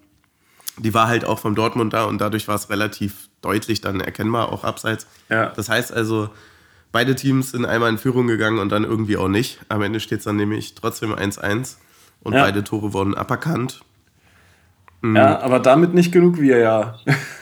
[0.78, 4.52] die war halt auch vom Dortmund da und dadurch war es relativ deutlich dann erkennbar,
[4.52, 5.08] auch abseits.
[5.30, 5.48] Ja.
[5.48, 6.30] Das heißt also,
[6.92, 9.60] beide Teams sind einmal in Führung gegangen und dann irgendwie auch nicht.
[9.70, 11.78] Am Ende steht es dann nämlich trotzdem 1-1
[12.22, 12.44] und ja.
[12.44, 13.82] beide Tore wurden aberkannt.
[15.02, 15.16] Mhm.
[15.16, 17.00] Ja, aber damit nicht genug wir ja.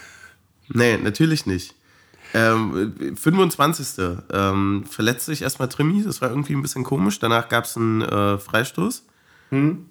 [0.70, 1.76] nee, natürlich nicht.
[2.34, 4.18] Ähm, 25.
[4.32, 7.20] Ähm, verletzt sich erstmal Trimi, das war irgendwie ein bisschen komisch.
[7.20, 9.06] Danach gab es einen äh, Freistoß.
[9.50, 9.86] Hm.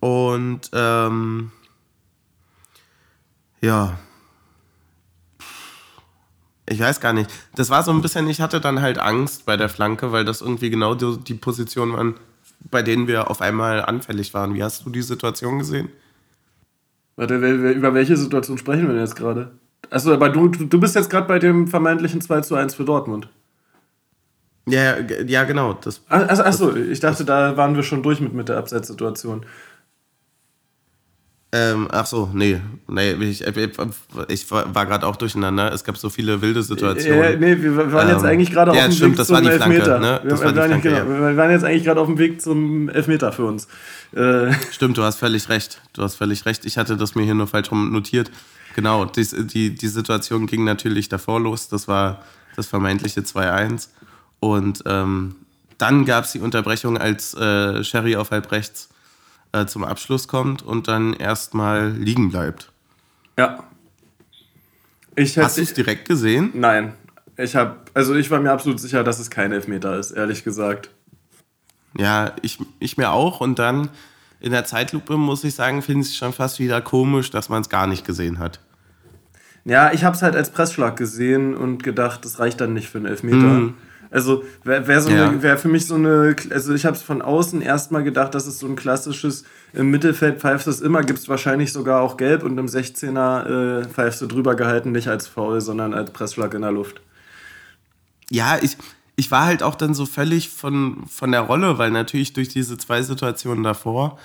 [0.00, 1.52] Und ähm,
[3.66, 3.98] ja.
[6.68, 7.30] Ich weiß gar nicht.
[7.54, 10.40] Das war so ein bisschen, ich hatte dann halt Angst bei der Flanke, weil das
[10.40, 12.14] irgendwie genau die, die Position waren,
[12.70, 14.54] bei denen wir auf einmal anfällig waren.
[14.54, 15.88] Wie hast du die Situation gesehen?
[17.14, 19.52] Warte, über welche Situation sprechen wir denn jetzt gerade?
[19.90, 23.28] Achso, aber du, du bist jetzt gerade bei dem vermeintlichen 2 zu 1 für Dortmund.
[24.68, 25.74] Ja, ja, genau.
[25.74, 29.46] Das, Ach, achso, ich dachte, da waren wir schon durch mit, mit der Abseitssituation.
[31.56, 33.42] Ähm, ach so, nee, nee ich,
[34.28, 35.72] ich war gerade auch durcheinander.
[35.72, 37.22] Es gab so viele wilde Situationen.
[37.22, 39.42] Ja, nee, wir waren jetzt ähm, eigentlich gerade auf dem stimmt, Weg das zum war
[39.42, 39.98] die Elfmeter.
[39.98, 40.20] ne?
[40.22, 41.28] das wir, war waren, Flanke, genau, ja.
[41.30, 43.68] wir waren jetzt eigentlich gerade auf dem Weg zum Elfmeter für uns.
[44.14, 44.52] Äh.
[44.70, 45.80] Stimmt, du hast völlig recht.
[45.94, 46.66] Du hast völlig recht.
[46.66, 48.30] Ich hatte das mir hier nur falsch rum notiert.
[48.74, 51.68] Genau, die, die, die Situation ging natürlich davor los.
[51.68, 52.22] Das war
[52.56, 53.88] das vermeintliche 2-1.
[54.40, 55.36] Und ähm,
[55.78, 58.90] dann gab es die Unterbrechung, als äh, Sherry auf halb rechts
[59.62, 62.72] äh, zum Abschluss kommt und dann erstmal liegen bleibt.
[63.38, 63.64] Ja.
[65.14, 66.50] Ich Hast du es direkt gesehen?
[66.54, 66.92] Nein.
[67.38, 70.90] Ich habe, also ich war mir absolut sicher, dass es kein Elfmeter ist, ehrlich gesagt.
[71.98, 73.40] Ja, ich, ich mir auch.
[73.40, 73.90] Und dann
[74.40, 77.62] in der Zeitlupe, muss ich sagen, finde ich es schon fast wieder komisch, dass man
[77.62, 78.60] es gar nicht gesehen hat.
[79.64, 82.98] Ja, ich habe es halt als Pressschlag gesehen und gedacht, das reicht dann nicht für
[82.98, 83.36] einen Elfmeter.
[83.36, 83.74] Mhm.
[84.10, 85.42] Also wäre wär so ja.
[85.42, 88.58] wär für mich so eine, also ich habe es von außen erstmal gedacht, dass es
[88.58, 92.56] so ein klassisches im Mittelfeld pfeifst es immer, gibt es wahrscheinlich sogar auch gelb und
[92.58, 96.72] im 16er äh, pfeifst du drüber gehalten, nicht als Foul, sondern als Pressschlag in der
[96.72, 97.00] Luft.
[98.30, 98.76] Ja, ich,
[99.16, 102.78] ich war halt auch dann so völlig von, von der Rolle, weil natürlich durch diese
[102.78, 104.18] zwei Situationen davor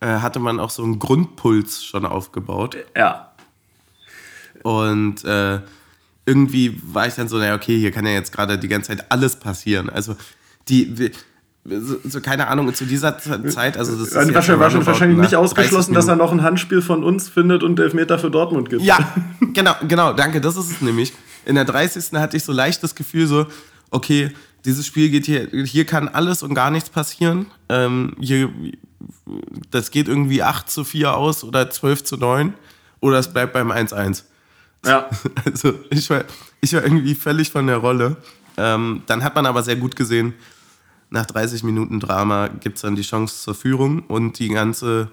[0.00, 2.76] äh, hatte man auch so einen Grundpuls schon aufgebaut.
[2.96, 3.32] Ja.
[4.62, 5.60] Und äh,
[6.28, 9.10] irgendwie war ich dann so, naja, okay, hier kann ja jetzt gerade die ganze Zeit
[9.10, 9.88] alles passieren.
[9.88, 10.14] Also
[10.68, 11.10] die,
[11.64, 15.34] so, so, keine Ahnung, zu dieser Zeit, also das ist wahrscheinlich, war schon wahrscheinlich nicht
[15.34, 18.82] ausgeschlossen, dass er noch ein Handspiel von uns findet und Elfmeter für Dortmund gibt.
[18.82, 18.98] Ja,
[19.54, 21.14] genau, genau, danke, das ist es nämlich.
[21.46, 22.12] In der 30.
[22.20, 23.46] hatte ich so leicht das Gefühl so,
[23.90, 24.30] okay,
[24.66, 27.46] dieses Spiel geht hier, hier kann alles und gar nichts passieren.
[27.70, 28.50] Ähm, hier,
[29.70, 32.52] das geht irgendwie 8 zu 4 aus oder 12 zu 9
[33.00, 34.24] oder es bleibt beim 1-1.
[34.84, 35.08] Ja.
[35.44, 36.24] Also ich war,
[36.60, 38.16] ich war irgendwie völlig von der Rolle.
[38.56, 40.34] Ähm, dann hat man aber sehr gut gesehen,
[41.10, 45.10] nach 30 Minuten Drama gibt es dann die Chance zur Führung und die ganze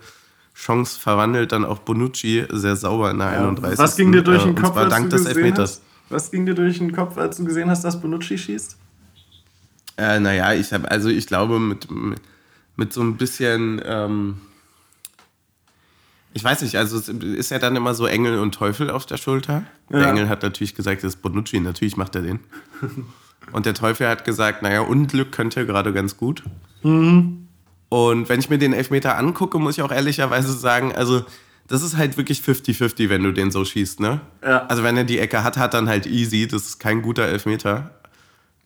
[0.54, 3.78] Chance verwandelt dann auch Bonucci sehr sauber in der ja, 31.
[3.78, 5.72] Was ging dir durch den Kopf, als du des Elfmeters.
[5.72, 5.82] Hast?
[6.10, 8.78] Was ging dir durch den Kopf, als du gesehen hast, dass Bonucci schießt?
[9.98, 12.22] Äh, naja, ich habe, also ich glaube, mit, mit,
[12.76, 14.38] mit so ein bisschen ähm,
[16.36, 19.16] ich weiß nicht, also es ist ja dann immer so Engel und Teufel auf der
[19.16, 19.64] Schulter.
[19.90, 20.00] Ja.
[20.00, 22.42] Der Engel hat natürlich gesagt, das ist Bonucci, natürlich macht er den.
[23.54, 26.44] und der Teufel hat gesagt, naja, Unglück könnte er gerade ganz gut.
[26.84, 27.48] Mhm.
[27.88, 31.24] Und wenn ich mir den Elfmeter angucke, muss ich auch ehrlicherweise sagen, also
[31.70, 34.20] das ist halt wirklich 50-50, wenn du den so schießt, ne?
[34.44, 34.66] Ja.
[34.66, 37.92] Also wenn er die Ecke hat, hat dann halt easy, das ist kein guter Elfmeter.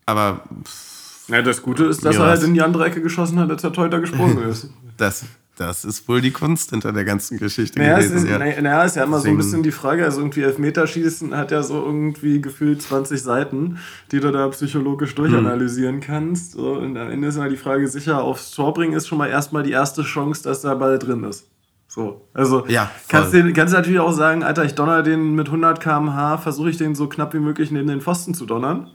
[0.08, 0.42] Aber.
[0.66, 3.62] Pff, ja, das Gute ist, dass er halt in die andere Ecke geschossen hat, als
[3.62, 4.72] der Teuter gesprungen ist.
[4.98, 5.24] das,
[5.60, 8.17] das ist wohl die Kunst hinter der ganzen Geschichte naja, gewesen.
[8.17, 8.39] Es ist, ja.
[8.39, 9.36] Naja, ist ja immer Deswegen.
[9.36, 13.78] so ein bisschen die Frage, also irgendwie Elfmeterschießen hat ja so irgendwie gefühlt 20 Seiten,
[14.12, 16.02] die du da psychologisch durchanalysieren hm.
[16.02, 16.54] kannst.
[16.54, 19.28] So, und am Ende ist immer die Frage, sicher aufs Tor bringen ist schon mal
[19.28, 21.50] erstmal die erste Chance, dass der Ball drin ist.
[21.88, 25.82] So, also ja, kannst, du kannst natürlich auch sagen, Alter, ich donner den mit 100
[25.82, 28.91] km/h, versuche ich den so knapp wie möglich neben den Pfosten zu donnern.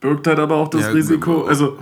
[0.00, 1.78] Birgt halt aber auch das ja, Risiko, also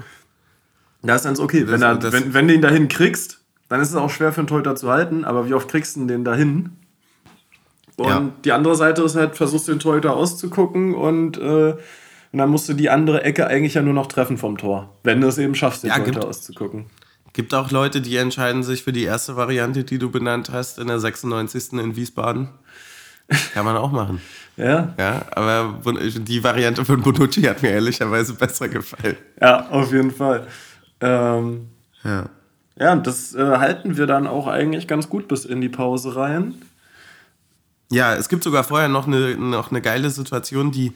[1.02, 3.41] da ist dann so, okay, wenn, er, wenn, wenn du ihn dahin kriegst,
[3.72, 6.04] dann ist es auch schwer für einen Torhüter zu halten, aber wie oft kriegst du
[6.06, 6.72] den dahin?
[7.96, 8.28] Und ja.
[8.44, 11.72] die andere Seite ist halt, versuchst den Torhüter auszugucken und, äh,
[12.32, 15.20] und dann musst du die andere Ecke eigentlich ja nur noch treffen vom Tor, wenn
[15.20, 16.86] du es eben schaffst, den ja, Torhüter gibt, auszugucken.
[17.32, 20.88] Gibt auch Leute, die entscheiden sich für die erste Variante, die du benannt hast, in
[20.88, 21.72] der 96.
[21.72, 22.48] in Wiesbaden.
[23.54, 24.20] Kann man auch machen.
[24.58, 24.92] Ja.
[24.98, 29.16] Ja, aber die Variante von Bonucci hat mir ehrlicherweise besser gefallen.
[29.40, 30.46] Ja, auf jeden Fall.
[31.00, 31.68] Ähm,
[32.04, 32.28] ja.
[32.78, 36.16] Ja, und das äh, halten wir dann auch eigentlich ganz gut bis in die Pause
[36.16, 36.54] rein.
[37.90, 40.92] Ja, es gibt sogar vorher noch eine, noch eine geile Situation, die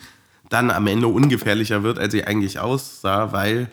[0.49, 3.69] dann am Ende ungefährlicher wird, als sie eigentlich aussah, weil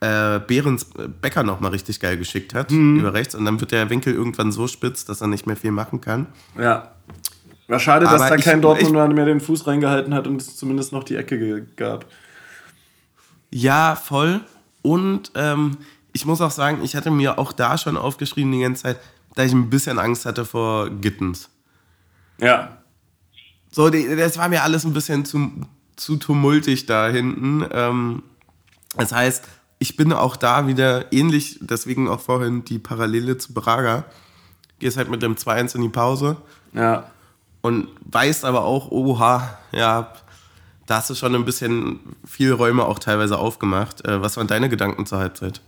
[0.00, 0.86] äh, Behrens
[1.20, 3.00] Becker nochmal richtig geil geschickt hat mhm.
[3.00, 5.72] über rechts und dann wird der Winkel irgendwann so spitz, dass er nicht mehr viel
[5.72, 6.26] machen kann.
[6.58, 6.92] Ja.
[7.66, 11.02] War schade, dass da kein Dortmunder mehr den Fuß reingehalten hat und es zumindest noch
[11.02, 12.04] die Ecke gab.
[13.50, 14.40] Ja, voll.
[14.82, 15.78] Und ähm,
[16.14, 19.00] ich muss auch sagen, ich hatte mir auch da schon aufgeschrieben die ganze Zeit,
[19.34, 21.50] dass ich ein bisschen Angst hatte vor Gittens.
[22.40, 22.78] Ja.
[23.70, 25.50] So, das war mir alles ein bisschen zu,
[25.96, 27.66] zu tumultig da hinten.
[27.72, 28.22] Ähm,
[28.96, 29.44] das heißt,
[29.80, 34.04] ich bin auch da wieder ähnlich, deswegen auch vorhin die Parallele zu Braga.
[34.78, 36.36] Gehst halt mit dem 2-1 in die Pause.
[36.72, 37.10] Ja.
[37.60, 40.12] Und weißt aber auch, oha, ja,
[40.86, 44.06] da hast du schon ein bisschen viel Räume auch teilweise aufgemacht.
[44.06, 45.60] Äh, was waren deine Gedanken zur Halbzeit?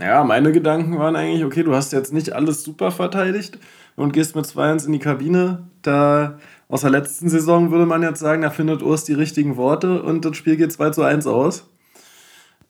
[0.00, 3.58] Ja, meine Gedanken waren eigentlich, okay, du hast jetzt nicht alles super verteidigt
[3.96, 5.64] und gehst mit 2-1 in die Kabine.
[5.82, 10.02] Da aus der letzten Saison würde man jetzt sagen, da findet Urs die richtigen Worte
[10.02, 11.64] und das Spiel geht 2 zu 1 aus.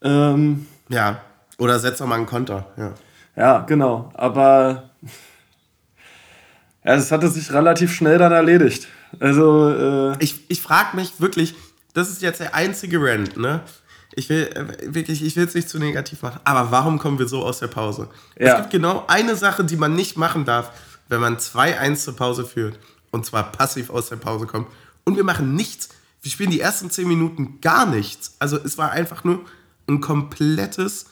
[0.02, 1.20] Ähm, ja,
[1.58, 2.66] oder setzt mal einen Konter.
[2.76, 2.94] Ja,
[3.36, 4.10] ja genau.
[4.14, 4.90] Aber
[6.84, 8.88] ja, es hatte sich relativ schnell dann erledigt.
[9.20, 11.54] Also, äh, ich, ich frage mich wirklich,
[11.94, 13.60] das ist jetzt der einzige Rant, ne?
[14.14, 17.28] Ich will äh, wirklich, ich will es nicht zu negativ machen, aber warum kommen wir
[17.28, 18.08] so aus der Pause?
[18.38, 18.54] Ja.
[18.54, 20.72] Es gibt genau eine Sache, die man nicht machen darf,
[21.08, 22.78] wenn man 2-1 zur Pause führt.
[23.10, 24.68] Und zwar passiv aus der Pause kommt.
[25.04, 25.88] Und wir machen nichts.
[26.22, 28.36] Wir spielen die ersten 10 Minuten gar nichts.
[28.38, 29.44] Also es war einfach nur
[29.88, 31.06] ein komplettes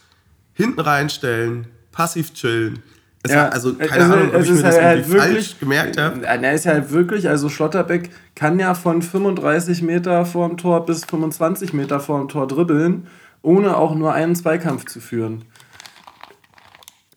[0.55, 2.83] hinten reinstellen, passiv chillen.
[3.23, 5.59] Es ja, war, also keine also, Ahnung, ob ich mir das halt irgendwie wirklich, falsch
[5.59, 6.25] gemerkt habe.
[6.25, 11.05] Er ist ja halt wirklich, also Schlotterbeck kann ja von 35 Meter vorm Tor bis
[11.05, 13.09] 25 Meter vorm Tor dribbeln,
[13.43, 15.45] ohne auch nur einen Zweikampf zu führen.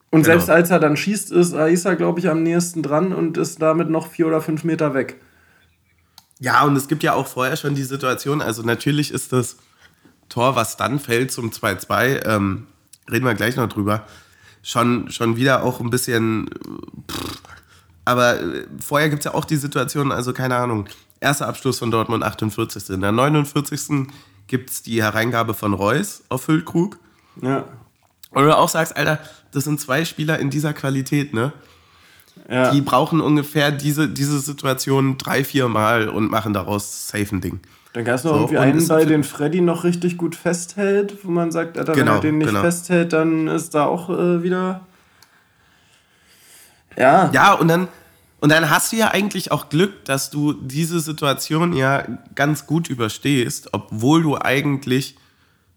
[0.10, 0.34] Und genau.
[0.34, 3.90] selbst als er dann schießt, ist Aisa, glaube ich, am nächsten dran und ist damit
[3.90, 5.18] noch vier oder fünf Meter weg.
[6.40, 9.58] Ja, und es gibt ja auch vorher schon die Situation, also natürlich ist das
[10.28, 12.68] Tor, was dann fällt zum 2-2, ähm,
[13.10, 14.06] reden wir gleich noch drüber,
[14.64, 16.50] schon, schon wieder auch ein bisschen.
[17.10, 17.42] Pff,
[18.06, 20.88] aber äh, vorher gibt es ja auch die Situation, also keine Ahnung,
[21.20, 22.90] erster Abschluss von Dortmund 48.
[22.90, 24.08] In der 49.
[24.48, 26.98] gibt es die Hereingabe von Reus auf Füllkrug.
[27.42, 27.66] Ja.
[28.32, 29.20] Und du auch sagst, Alter,
[29.52, 31.54] das sind zwei Spieler in dieser Qualität, ne?
[32.50, 32.72] Ja.
[32.72, 37.60] Die brauchen ungefähr diese, diese Situation drei, vier Mal und machen daraus safe ein Ding.
[37.94, 41.32] Dann gab es noch so, irgendwie einen Ball, den Freddy noch richtig gut festhält, wo
[41.32, 42.62] man sagt, Alter, genau, wenn er den nicht genau.
[42.62, 44.82] festhält, dann ist da auch äh, wieder.
[46.98, 47.30] Ja.
[47.34, 47.90] Ja, und dann,
[48.40, 52.90] und dann hast du ja eigentlich auch Glück, dass du diese Situation ja ganz gut
[52.90, 55.18] überstehst, obwohl du eigentlich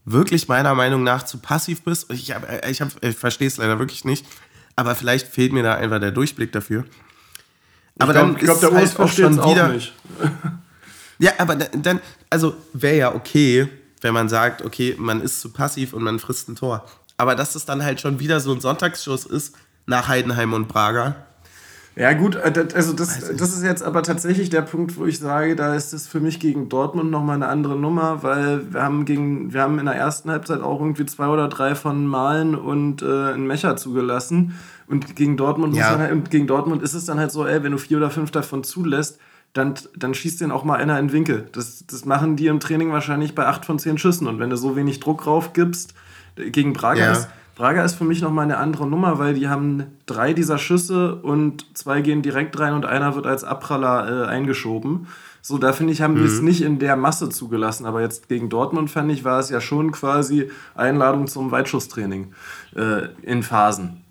[0.05, 2.13] wirklich meiner Meinung nach zu passiv bist.
[2.13, 4.25] Ich, hab, ich, hab, ich verstehe es leider wirklich nicht,
[4.77, 6.85] aber vielleicht fehlt mir da einfach der Durchblick dafür.
[7.99, 9.93] Aber ich glaub, dann ich glaube, der Urs halt versteht es auch nicht.
[11.25, 13.69] ja, aber dann, also wäre ja okay,
[14.03, 16.85] wenn man sagt, okay, man ist zu passiv und man frisst ein Tor.
[17.17, 19.55] Aber dass es dann halt schon wieder so ein Sonntagsschuss ist
[19.87, 21.17] nach Heidenheim und Prager,
[21.97, 25.55] ja, gut, äh, also das, das ist jetzt aber tatsächlich der Punkt, wo ich sage,
[25.55, 29.53] da ist es für mich gegen Dortmund nochmal eine andere Nummer, weil wir haben gegen,
[29.53, 33.33] wir haben in der ersten Halbzeit auch irgendwie zwei oder drei von Malen und äh,
[33.33, 34.59] einen Mecher zugelassen.
[34.89, 35.97] Und gegen Dortmund ja.
[35.97, 38.33] halt, und gegen Dortmund ist es dann halt so, ey, wenn du vier oder fünf
[38.33, 39.21] davon zulässt,
[39.55, 41.49] dann, dann schießt den auch mal einer in den Winkel.
[41.53, 44.27] Das, das machen die im Training wahrscheinlich bei acht von zehn Schüssen.
[44.27, 45.95] Und wenn du so wenig Druck drauf gibst,
[46.37, 47.13] gegen Braga ja.
[47.13, 51.15] ist Braga ist für mich nochmal eine andere Nummer, weil die haben drei dieser Schüsse
[51.17, 55.07] und zwei gehen direkt rein und einer wird als Abpraller äh, eingeschoben.
[55.41, 56.19] So, da finde ich, haben mhm.
[56.19, 57.87] die es nicht in der Masse zugelassen.
[57.87, 62.33] Aber jetzt gegen Dortmund, fand ich, war es ja schon quasi Einladung zum Weitschusstraining
[62.75, 64.04] äh, in Phasen.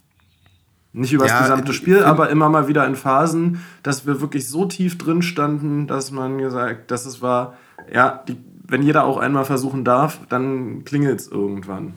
[0.96, 4.66] Nicht über das gesamte Spiel, aber immer mal wieder in Phasen, dass wir wirklich so
[4.66, 7.58] tief drin standen, dass man gesagt, dass es war,
[7.92, 11.94] ja, die, wenn jeder auch einmal versuchen darf, dann klingelt es irgendwann.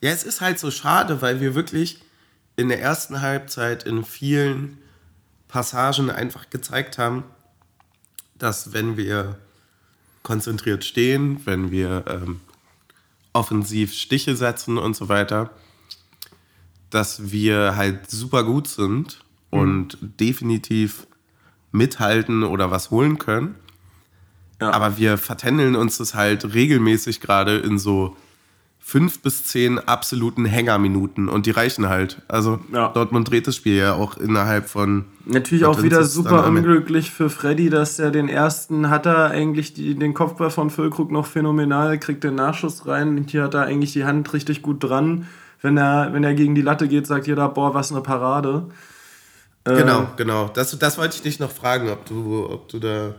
[0.00, 2.02] Ja, es ist halt so schade, weil wir wirklich
[2.56, 4.78] in der ersten Halbzeit in vielen
[5.48, 7.24] Passagen einfach gezeigt haben,
[8.38, 9.36] dass wenn wir
[10.22, 12.40] konzentriert stehen, wenn wir ähm,
[13.34, 15.50] offensiv Stiche setzen und so weiter,
[16.94, 19.58] dass wir halt super gut sind mhm.
[19.58, 21.06] und definitiv
[21.72, 23.56] mithalten oder was holen können.
[24.60, 24.70] Ja.
[24.70, 28.16] Aber wir vertändeln uns das halt regelmäßig gerade in so
[28.78, 32.20] fünf bis zehn absoluten Hängerminuten und die reichen halt.
[32.28, 32.88] Also ja.
[32.88, 35.06] Dortmund dreht das Spiel ja auch innerhalb von.
[35.24, 39.94] Natürlich auch wieder super unglücklich für Freddy, dass er den ersten hat er eigentlich die,
[39.94, 43.24] den Kopfball von Füllkrug noch phänomenal, kriegt den Nachschuss rein.
[43.26, 45.26] Hier hat er eigentlich die Hand richtig gut dran.
[45.64, 48.66] Wenn er, wenn er gegen die Latte geht, sagt jeder, boah, was eine Parade.
[49.64, 50.50] Genau, äh, genau.
[50.52, 53.14] Das, das wollte ich dich noch fragen, ob du, ob du da.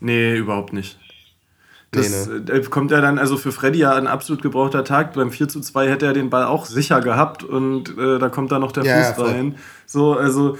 [0.00, 0.98] Nee, überhaupt nicht.
[1.90, 2.50] Das nee, ne?
[2.50, 5.12] Äh, kommt ja dann, also für Freddy ja ein absolut gebrauchter Tag.
[5.12, 8.52] Beim 4 zu 2 hätte er den Ball auch sicher gehabt und äh, da kommt
[8.52, 9.56] dann noch der ja, Fuß rein.
[9.84, 10.56] So, also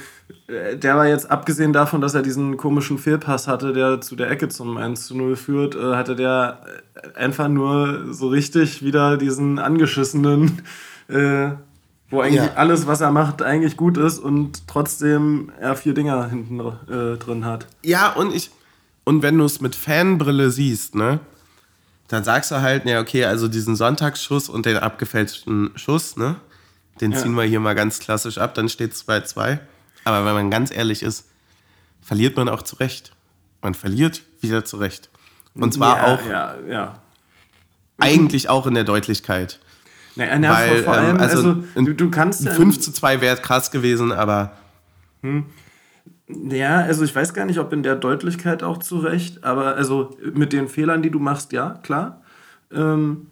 [0.49, 4.31] äh, der war jetzt, abgesehen davon, dass er diesen komischen Fehlpass hatte, der zu der
[4.31, 6.61] Ecke zum 1 zu 0 führt, äh, hatte der
[6.95, 10.61] äh, einfach nur so richtig wieder diesen angeschissenen,
[11.09, 11.51] äh,
[12.11, 12.55] wo eigentlich ja.
[12.55, 16.59] alles, was er macht, eigentlich gut ist und trotzdem er vier Dinger hinten
[17.19, 17.67] drin hat.
[17.83, 18.51] Ja, und ich
[19.09, 21.21] und wenn du es mit Fanbrille siehst, ne,
[22.09, 26.37] dann sagst du halt, ne, okay, also diesen Sonntagsschuss und den abgefälschten Schuss, ne,
[27.01, 27.19] den ja.
[27.19, 29.61] ziehen wir hier mal ganz klassisch ab, dann steht 2-2.
[30.05, 31.29] Aber wenn man ganz ehrlich ist,
[32.03, 33.13] verliert man auch zurecht.
[33.63, 35.09] Man verliert wieder zurecht.
[35.55, 37.03] Und zwar ja, auch ja, ja.
[37.99, 39.61] eigentlich auch in der Deutlichkeit.
[40.17, 42.49] Na, na, Weil, vor, allem, ähm, also, also du, du, kannst.
[42.49, 44.53] 5 zu 2 wäre krass gewesen, aber.
[45.23, 45.45] Hm.
[46.29, 50.53] Ja, also ich weiß gar nicht, ob in der Deutlichkeit auch zurecht, aber also mit
[50.53, 52.23] den Fehlern, die du machst, ja, klar.
[52.73, 53.29] Ähm,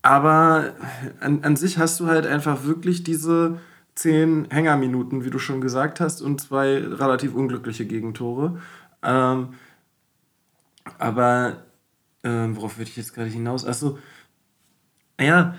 [0.00, 0.72] aber
[1.20, 3.58] an, an sich hast du halt einfach wirklich diese
[3.94, 8.58] zehn Hängerminuten, wie du schon gesagt hast, und zwei relativ unglückliche Gegentore.
[9.02, 9.48] Ähm,
[10.98, 11.58] aber
[12.24, 13.66] ähm, worauf würde ich jetzt gerade hinaus?
[13.66, 13.98] Achso,
[15.20, 15.54] ja,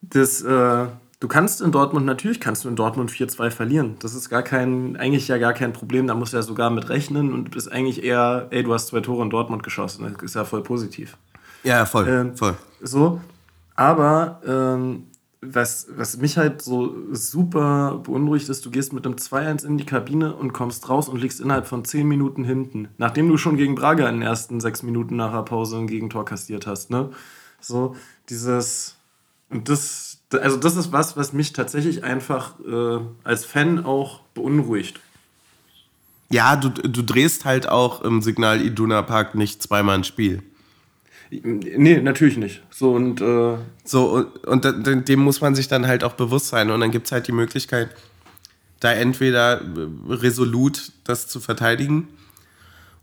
[0.00, 0.42] das.
[0.42, 0.86] Äh,
[1.24, 3.96] Du kannst in Dortmund, natürlich kannst du in Dortmund 4-2 verlieren.
[4.00, 6.06] Das ist gar kein, eigentlich ja gar kein Problem.
[6.06, 9.00] Da musst du ja sogar mit rechnen und bist eigentlich eher, ey, du hast zwei
[9.00, 10.04] Tore in Dortmund geschossen.
[10.12, 11.16] Das ist ja voll positiv.
[11.62, 12.06] Ja, voll.
[12.08, 12.56] Ähm, voll.
[12.82, 13.22] So.
[13.74, 15.04] Aber ähm,
[15.40, 19.86] was, was mich halt so super beunruhigt ist, du gehst mit einem 2-1 in die
[19.86, 22.88] Kabine und kommst raus und liegst innerhalb von 10 Minuten hinten.
[22.98, 26.26] Nachdem du schon gegen Braga in den ersten 6 Minuten nach der Pause ein Gegentor
[26.26, 26.90] kassiert hast.
[26.90, 27.08] Ne?
[27.64, 27.96] So,
[28.28, 28.96] dieses.
[29.50, 35.00] Und das also das ist was, was mich tatsächlich einfach äh, als Fan auch beunruhigt.
[36.30, 40.42] Ja, du, du drehst halt auch im Signal Iduna Park nicht zweimal ein Spiel.
[41.30, 42.62] Nee, natürlich nicht.
[42.70, 46.70] So und, äh so, und, und dem muss man sich dann halt auch bewusst sein.
[46.70, 47.90] Und dann gibt es halt die Möglichkeit,
[48.80, 49.60] da entweder
[50.08, 52.08] resolut das zu verteidigen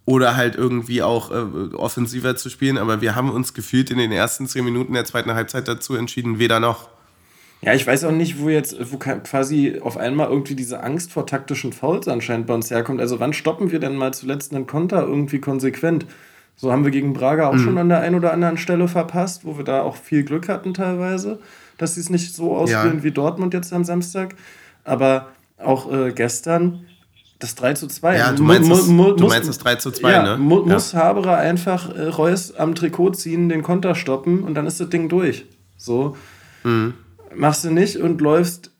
[0.05, 2.77] oder halt irgendwie auch äh, offensiver zu spielen.
[2.77, 6.39] Aber wir haben uns gefühlt in den ersten zehn Minuten der zweiten Halbzeit dazu entschieden,
[6.39, 6.89] weder noch.
[7.61, 11.27] Ja, ich weiß auch nicht, wo jetzt, wo quasi auf einmal irgendwie diese Angst vor
[11.27, 12.99] taktischen Fouls anscheinend bei uns herkommt.
[12.99, 16.07] Also wann stoppen wir denn mal zuletzt einen Konter irgendwie konsequent?
[16.55, 17.63] So haben wir gegen Braga auch mhm.
[17.63, 20.73] schon an der einen oder anderen Stelle verpasst, wo wir da auch viel Glück hatten
[20.73, 21.39] teilweise,
[21.77, 23.03] dass sie es nicht so ausspielen ja.
[23.03, 24.35] wie Dortmund jetzt am Samstag.
[24.83, 26.85] Aber auch äh, gestern
[27.41, 28.17] das 3 zu 2.
[28.17, 30.37] Ja, du meinst, das, du meinst das 3 zu 2, ja, ne?
[30.37, 30.73] Mu ja.
[30.73, 34.89] Muss Haberer einfach äh, Reus am Trikot ziehen, den Konter stoppen und dann ist das
[34.89, 35.45] Ding durch.
[35.77, 36.15] So.
[36.63, 36.93] Mhm
[37.35, 38.71] machst du nicht und läufst,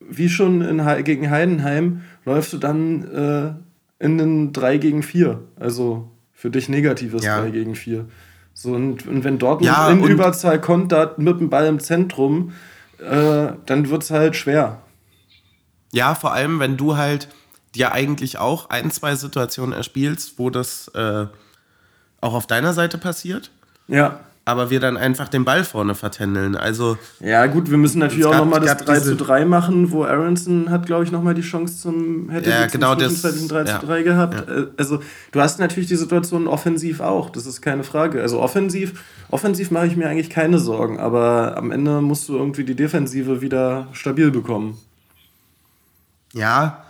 [0.00, 5.40] wie schon in, gegen Heidenheim, läufst du dann äh, in einen 3 gegen 4.
[5.58, 7.40] Also für dich negatives ja.
[7.40, 8.06] 3 gegen 4.
[8.52, 12.52] So, und, und wenn Dortmund ja, in Überzahl kontert mit dem Ball im Zentrum,
[12.98, 14.82] äh, dann wird es halt schwer.
[15.92, 17.28] Ja, vor allem, wenn du halt
[17.74, 21.26] dir eigentlich auch ein, zwei Situationen erspielst, wo das äh,
[22.20, 23.50] auch auf deiner Seite passiert.
[23.86, 26.56] Ja aber wir dann einfach den Ball vorne vertändeln.
[26.56, 30.70] Also ja gut, wir müssen natürlich auch nochmal das 3 zu 3 machen, wo Aronson
[30.70, 34.02] hat, glaube ich, nochmal die Chance zum, hätte ja, genau das, 3 ja, zu 3
[34.02, 34.48] gehabt.
[34.48, 34.56] Ja.
[34.56, 35.00] Äh, also
[35.32, 38.20] du hast natürlich die Situation offensiv auch, das ist keine Frage.
[38.20, 42.64] Also offensiv, offensiv mache ich mir eigentlich keine Sorgen, aber am Ende musst du irgendwie
[42.64, 44.78] die Defensive wieder stabil bekommen.
[46.32, 46.84] Ja.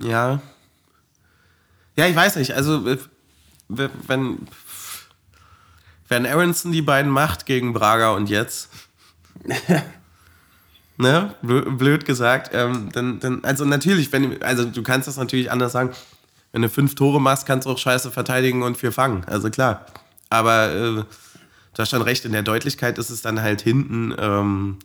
[0.00, 0.40] Ja.
[1.96, 2.52] Ja, ich weiß nicht.
[2.54, 2.96] Also,
[3.68, 4.38] wenn,
[6.08, 8.70] wenn Aronson die beiden macht gegen Braga und jetzt,
[10.96, 15.72] ne, blöd gesagt, ähm, dann, dann, also natürlich, wenn, also du kannst das natürlich anders
[15.72, 15.90] sagen,
[16.52, 19.86] wenn du fünf Tore machst, kannst du auch scheiße verteidigen und vier fangen, also klar.
[20.28, 21.06] Aber äh, du
[21.78, 24.78] hast schon recht, in der Deutlichkeit ist es dann halt hinten, ähm,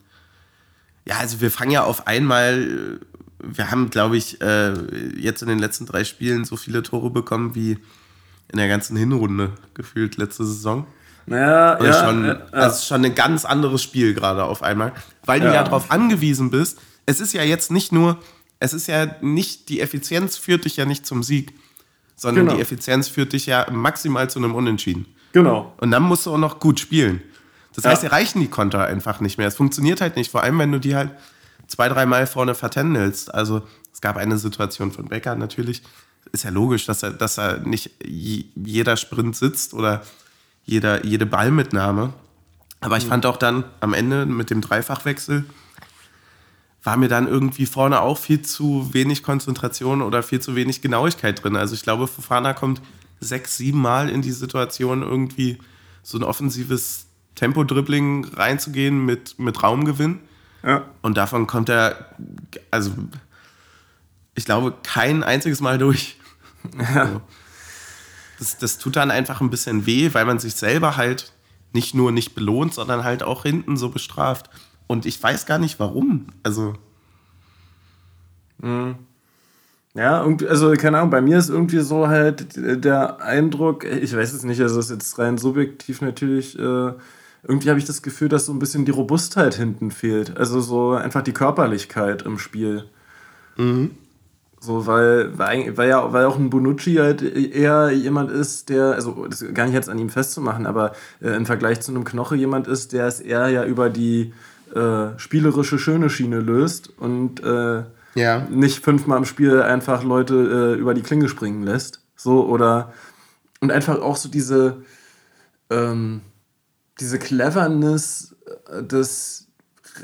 [1.06, 3.00] ja, also wir fangen ja auf einmal,
[3.40, 4.74] wir haben, glaube ich, äh,
[5.20, 7.78] jetzt in den letzten drei Spielen so viele Tore bekommen wie
[8.52, 10.88] in der ganzen Hinrunde gefühlt letzte Saison.
[11.28, 14.94] Ja, ja, schon, ja, Das ist schon ein ganz anderes Spiel gerade auf einmal,
[15.26, 16.80] weil du ja, ja darauf angewiesen bist.
[17.06, 18.18] Es ist ja jetzt nicht nur,
[18.60, 21.54] es ist ja nicht, die Effizienz führt dich ja nicht zum Sieg,
[22.16, 22.56] sondern genau.
[22.56, 25.06] die Effizienz führt dich ja maximal zu einem Unentschieden.
[25.34, 25.74] Genau.
[25.80, 27.22] Und dann musst du auch noch gut spielen.
[27.76, 27.92] Das ja.
[27.92, 29.48] heißt, dir reichen die Konter einfach nicht mehr.
[29.48, 31.12] Es funktioniert halt nicht, vor allem wenn du die halt
[31.68, 33.34] zwei, dreimal vorne vertändelst.
[33.34, 33.62] Also
[33.94, 35.84] es gab eine Situation von Becker natürlich.
[36.32, 40.04] Ist ja logisch, dass er, dass er nicht jeder Sprint sitzt oder
[40.66, 42.14] jeder, jede Ballmitnahme.
[42.82, 43.10] Aber ich mhm.
[43.10, 45.46] fand auch dann am Ende mit dem Dreifachwechsel
[46.88, 51.44] war mir dann irgendwie vorne auch viel zu wenig Konzentration oder viel zu wenig Genauigkeit
[51.44, 51.58] drin.
[51.58, 52.82] Also ich glaube, Fofana kommt
[53.20, 55.58] sechs, sieben Mal in die Situation, irgendwie
[56.02, 60.20] so ein offensives Tempo-Dribbling reinzugehen mit, mit Raumgewinn.
[60.64, 60.86] Ja.
[61.02, 62.12] Und davon kommt er,
[62.72, 62.92] also
[64.36, 66.18] ich glaube, kein einziges Mal durch.
[66.78, 67.02] Ja.
[67.02, 67.22] Also,
[68.40, 71.34] das, das tut dann einfach ein bisschen weh, weil man sich selber halt
[71.74, 74.50] nicht nur nicht belohnt, sondern halt auch hinten so bestraft.
[74.88, 76.28] Und ich weiß gar nicht warum.
[76.44, 76.74] Also.
[78.60, 78.96] Mhm.
[79.94, 84.44] Ja, also keine Ahnung, bei mir ist irgendwie so halt der Eindruck, ich weiß es
[84.44, 86.92] nicht, also das ist jetzt rein subjektiv natürlich, äh,
[87.48, 90.38] irgendwie habe ich das Gefühl, dass so ein bisschen die Robustheit hinten fehlt.
[90.38, 92.86] Also so einfach die Körperlichkeit im Spiel.
[93.56, 93.92] Mhm.
[94.60, 99.28] So, weil, weil, weil, ja, weil auch ein Bonucci halt eher jemand ist, der, also
[99.28, 102.68] das gar nicht jetzt an ihm festzumachen, aber äh, im Vergleich zu einem Knoche jemand
[102.68, 104.34] ist, der es eher ja über die
[104.74, 107.84] äh, spielerische schöne Schiene löst und äh,
[108.16, 108.48] ja.
[108.50, 112.02] nicht fünfmal im Spiel einfach Leute äh, über die Klinge springen lässt.
[112.16, 112.94] So, oder
[113.62, 114.78] und einfach auch so diese,
[115.70, 116.22] ähm,
[117.00, 118.36] diese Cleverness
[118.70, 119.48] äh, des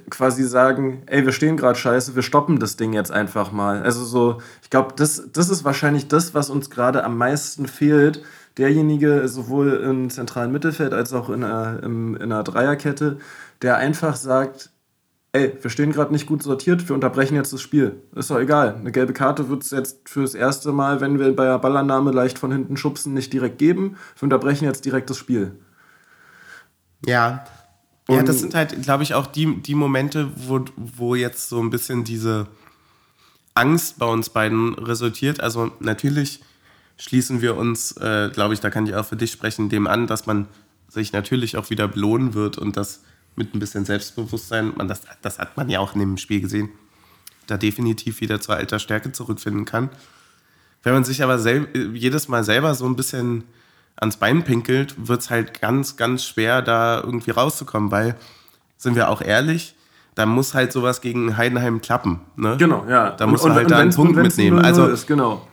[0.09, 3.83] quasi sagen, ey, wir stehen gerade scheiße, wir stoppen das Ding jetzt einfach mal.
[3.83, 8.23] Also so, ich glaube, das, das ist wahrscheinlich das, was uns gerade am meisten fehlt.
[8.57, 13.17] Derjenige, sowohl im zentralen Mittelfeld als auch in einer, in einer Dreierkette,
[13.61, 14.69] der einfach sagt,
[15.31, 18.01] ey, wir stehen gerade nicht gut sortiert, wir unterbrechen jetzt das Spiel.
[18.15, 18.75] Ist doch egal.
[18.75, 22.37] Eine gelbe Karte wird es jetzt fürs erste Mal, wenn wir bei der Ballannahme leicht
[22.37, 23.97] von hinten schubsen, nicht direkt geben.
[24.17, 25.53] Wir unterbrechen jetzt direkt das Spiel.
[27.05, 27.45] Ja.
[28.07, 31.61] Und ja, das sind halt, glaube ich, auch die, die Momente, wo, wo jetzt so
[31.61, 32.47] ein bisschen diese
[33.53, 35.39] Angst bei uns beiden resultiert.
[35.41, 36.41] Also natürlich
[36.97, 40.07] schließen wir uns, äh, glaube ich, da kann ich auch für dich sprechen, dem an,
[40.07, 40.47] dass man
[40.89, 43.01] sich natürlich auch wieder belohnen wird und dass
[43.35, 46.69] mit ein bisschen Selbstbewusstsein, man, das, das hat man ja auch in dem Spiel gesehen,
[47.47, 49.89] da definitiv wieder zur alter Stärke zurückfinden kann.
[50.83, 51.39] Wenn man sich aber
[51.93, 53.45] jedes Mal selber so ein bisschen
[53.95, 58.15] ans Bein pinkelt, wird es halt ganz, ganz schwer, da irgendwie rauszukommen, weil,
[58.77, 59.75] sind wir auch ehrlich,
[60.15, 62.21] da muss halt sowas gegen Heidenheim klappen.
[62.35, 62.57] Ne?
[62.57, 63.11] Genau, ja.
[63.11, 64.63] Da muss man halt da einen Punkt mitnehmen.
[64.63, 65.47] Also, ist, genau.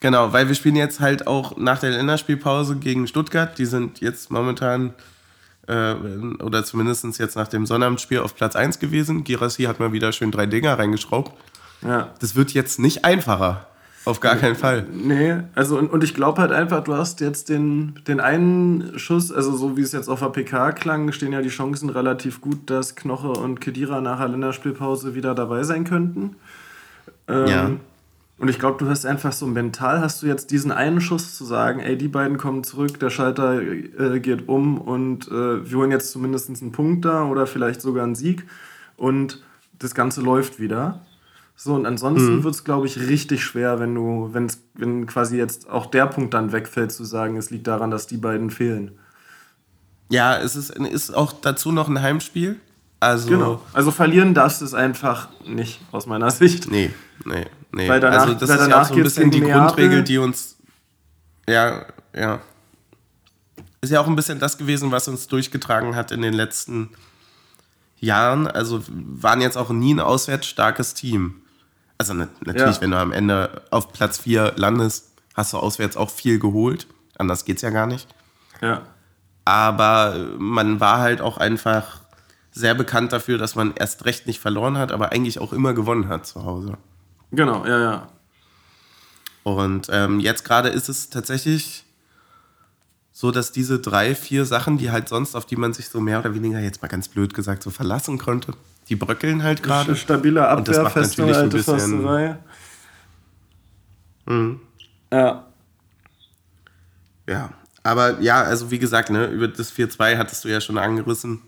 [0.00, 3.58] Genau, weil wir spielen jetzt halt auch nach der Länderspielpause gegen Stuttgart.
[3.58, 4.94] Die sind jetzt momentan
[5.66, 5.94] äh,
[6.40, 9.24] oder zumindest jetzt nach dem Sonnabendspiel auf Platz 1 gewesen.
[9.24, 11.32] Girassi hat mal wieder schön drei Dinger reingeschraubt.
[11.82, 12.10] Ja.
[12.20, 13.66] Das wird jetzt nicht einfacher.
[14.08, 14.86] Auf gar keinen Fall.
[14.90, 19.30] Nee, also und, und ich glaube halt einfach, du hast jetzt den, den einen Schuss,
[19.30, 22.70] also so wie es jetzt auf der PK klang, stehen ja die Chancen relativ gut,
[22.70, 26.36] dass Knoche und Kedira nach der Länderspielpause wieder dabei sein könnten.
[27.28, 27.70] Ähm, ja.
[28.38, 31.44] Und ich glaube, du hast einfach so mental, hast du jetzt diesen einen Schuss zu
[31.44, 35.90] sagen, ey, die beiden kommen zurück, der Schalter äh, geht um und äh, wir holen
[35.90, 38.46] jetzt zumindest einen Punkt da oder vielleicht sogar einen Sieg
[38.96, 39.42] und
[39.78, 41.02] das Ganze läuft wieder.
[41.60, 42.44] So, und ansonsten mhm.
[42.44, 46.32] wird es, glaube ich, richtig schwer, wenn du, wenn's, wenn quasi jetzt auch der Punkt
[46.32, 48.92] dann wegfällt, zu sagen, es liegt daran, dass die beiden fehlen.
[50.08, 52.60] Ja, es ist, ist auch dazu noch ein Heimspiel.
[53.00, 53.60] Also, genau.
[53.72, 56.70] Also verlieren darfst du es einfach nicht, aus meiner Sicht.
[56.70, 56.92] Nee,
[57.24, 57.46] nee.
[57.72, 60.58] Nee, weil danach, also das ist ja auch so ein bisschen die Grundregel, die uns.
[61.48, 62.40] Ja, ja.
[63.80, 66.90] Ist ja auch ein bisschen das gewesen, was uns durchgetragen hat in den letzten
[67.98, 68.46] Jahren.
[68.46, 71.42] Also waren jetzt auch nie ein auswärts starkes Team.
[71.98, 72.80] Also natürlich, ja.
[72.80, 76.86] wenn du am Ende auf Platz 4 landest, hast du auswärts auch viel geholt.
[77.16, 78.08] Anders geht's ja gar nicht.
[78.60, 78.82] Ja.
[79.44, 82.00] Aber man war halt auch einfach
[82.52, 86.08] sehr bekannt dafür, dass man erst recht nicht verloren hat, aber eigentlich auch immer gewonnen
[86.08, 86.78] hat zu Hause.
[87.30, 88.08] Genau, ja, ja.
[89.42, 91.84] Und ähm, jetzt gerade ist es tatsächlich
[93.20, 96.20] so, dass diese drei, vier Sachen, die halt sonst, auf die man sich so mehr
[96.20, 98.52] oder weniger, jetzt mal ganz blöd gesagt, so verlassen konnte,
[98.88, 99.96] die bröckeln halt gerade.
[99.96, 102.38] Stabile Abwehr, feste alte Försterei.
[104.24, 104.60] Mhm.
[105.12, 105.46] Ja.
[107.28, 107.50] Ja,
[107.82, 111.42] aber ja, also wie gesagt, ne, über das 4-2 hattest du ja schon angerissen.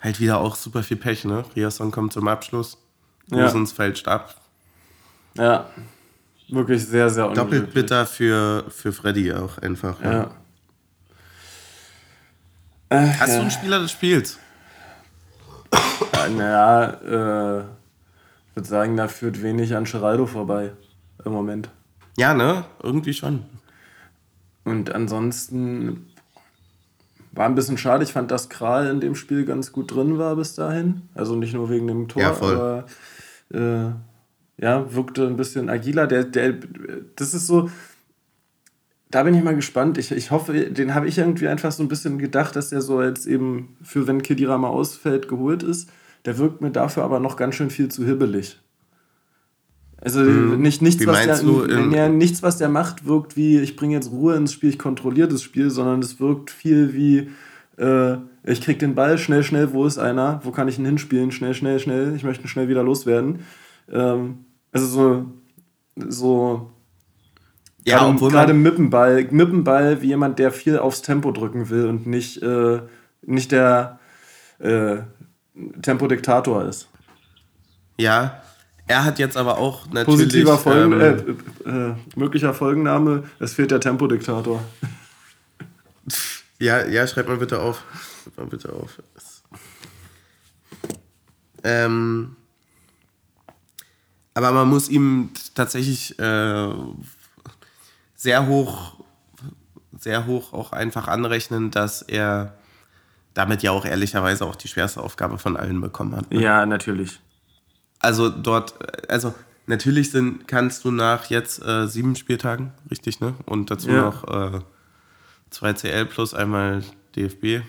[0.00, 1.44] Halt wieder auch super viel Pech, ne?
[1.54, 2.78] Riasson kommt zum Abschluss.
[3.30, 3.76] Gosens ja.
[3.76, 4.34] fällt ab.
[5.34, 5.70] Ja,
[6.48, 7.60] wirklich sehr, sehr unglücklich.
[7.60, 10.00] Doppelt bitter für, für Freddy auch einfach.
[10.02, 10.12] Ja.
[10.12, 10.30] ja.
[12.90, 13.36] Äh, Hast ja.
[13.36, 14.38] du einen Spieler des Spiels?
[16.14, 20.72] Ja, naja, äh, ich würde sagen, da führt wenig an Geraldo vorbei
[21.24, 21.70] im Moment.
[22.16, 22.64] Ja, ne?
[22.82, 23.44] Irgendwie schon.
[24.64, 26.06] Und ansonsten
[27.32, 28.04] war ein bisschen schade.
[28.04, 31.02] Ich fand, dass Kral in dem Spiel ganz gut drin war bis dahin.
[31.14, 32.86] Also nicht nur wegen dem Tor, ja, aber
[33.52, 33.90] äh,
[34.60, 36.06] ja, wirkte ein bisschen agiler.
[36.06, 36.54] Der, der,
[37.16, 37.70] das ist so,
[39.10, 39.98] da bin ich mal gespannt.
[39.98, 43.02] Ich, ich hoffe, den habe ich irgendwie einfach so ein bisschen gedacht, dass der so
[43.02, 45.88] jetzt eben für, wenn Kedira mal ausfällt, geholt ist.
[46.24, 48.60] Der wirkt mir dafür aber noch ganz schön viel zu hibbelig.
[50.00, 50.60] Also hm.
[50.60, 54.36] nicht, nichts, was der, ja, nichts, was der macht, wirkt wie, ich bringe jetzt Ruhe
[54.36, 57.30] ins Spiel, ich kontrolliere das Spiel, sondern es wirkt viel wie,
[57.82, 61.32] äh, ich krieg den Ball, schnell, schnell, wo ist einer, wo kann ich ihn hinspielen,
[61.32, 63.40] schnell, schnell, schnell, ich möchte schnell wieder loswerden.
[63.90, 65.26] Ähm, also so,
[65.96, 66.70] so
[67.88, 71.02] ja, gerade, obwohl gerade mit dem Ball, mit dem Ball wie jemand, der viel aufs
[71.02, 72.80] Tempo drücken will und nicht, äh,
[73.22, 73.98] nicht der
[74.58, 74.98] äh,
[75.82, 76.88] Tempodiktator ist.
[77.98, 78.42] Ja,
[78.86, 80.06] er hat jetzt aber auch natürlich.
[80.06, 84.64] Positiver Folgen, ähm, äh, äh, möglicher Folgenname: Es fehlt der Tempodiktator.
[86.58, 87.84] ja, ja, schreib mal bitte auf.
[88.24, 88.98] Schreib mal bitte auf.
[91.64, 92.36] Ähm,
[94.32, 96.72] aber man muss ihm tatsächlich äh,
[98.18, 98.96] sehr hoch,
[99.98, 102.52] sehr hoch auch einfach anrechnen, dass er
[103.32, 106.30] damit ja auch ehrlicherweise auch die schwerste Aufgabe von allen bekommen hat.
[106.30, 106.42] Ne?
[106.42, 107.20] Ja, natürlich
[108.00, 108.74] also dort,
[109.10, 109.34] also
[109.66, 113.34] natürlich sind, kannst du nach jetzt äh, sieben Spieltagen, richtig, ne?
[113.46, 114.02] Und dazu ja.
[114.02, 114.60] noch äh,
[115.50, 116.82] zwei CL plus einmal
[117.16, 117.64] DFB.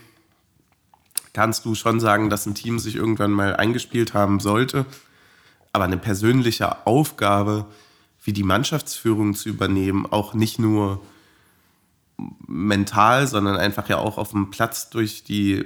[1.34, 4.86] Kannst du schon sagen, dass ein Team sich irgendwann mal eingespielt haben sollte.
[5.72, 7.68] Aber eine persönliche Aufgabe,
[8.24, 11.02] wie die Mannschaftsführung zu übernehmen, auch nicht nur
[12.48, 15.64] mental, sondern einfach ja auch auf dem Platz durch die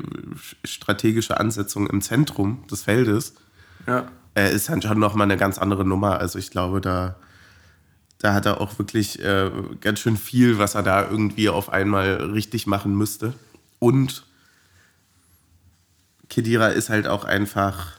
[0.63, 3.33] strategische Ansetzung im Zentrum des Feldes.
[3.87, 6.19] Ja äh, ist dann schon nochmal eine ganz andere Nummer.
[6.19, 7.15] Also ich glaube, da,
[8.19, 9.51] da hat er auch wirklich äh,
[9.81, 13.33] ganz schön viel, was er da irgendwie auf einmal richtig machen müsste.
[13.79, 14.25] Und
[16.29, 17.97] Kedira ist halt auch einfach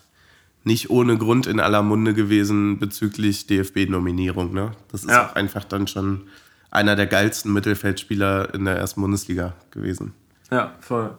[0.65, 4.53] nicht ohne Grund in aller Munde gewesen bezüglich DFB-Nominierung.
[4.53, 4.73] Ne?
[4.91, 5.27] Das ist ja.
[5.27, 6.23] auch einfach dann schon
[6.71, 10.13] einer der geilsten Mittelfeldspieler in der ersten Bundesliga gewesen.
[10.51, 11.17] Ja, voll.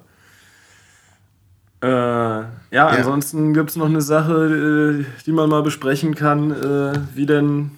[1.82, 6.52] Äh, ja, ja, ansonsten gibt es noch eine Sache, äh, die man mal besprechen kann,
[6.52, 7.72] äh, wie denn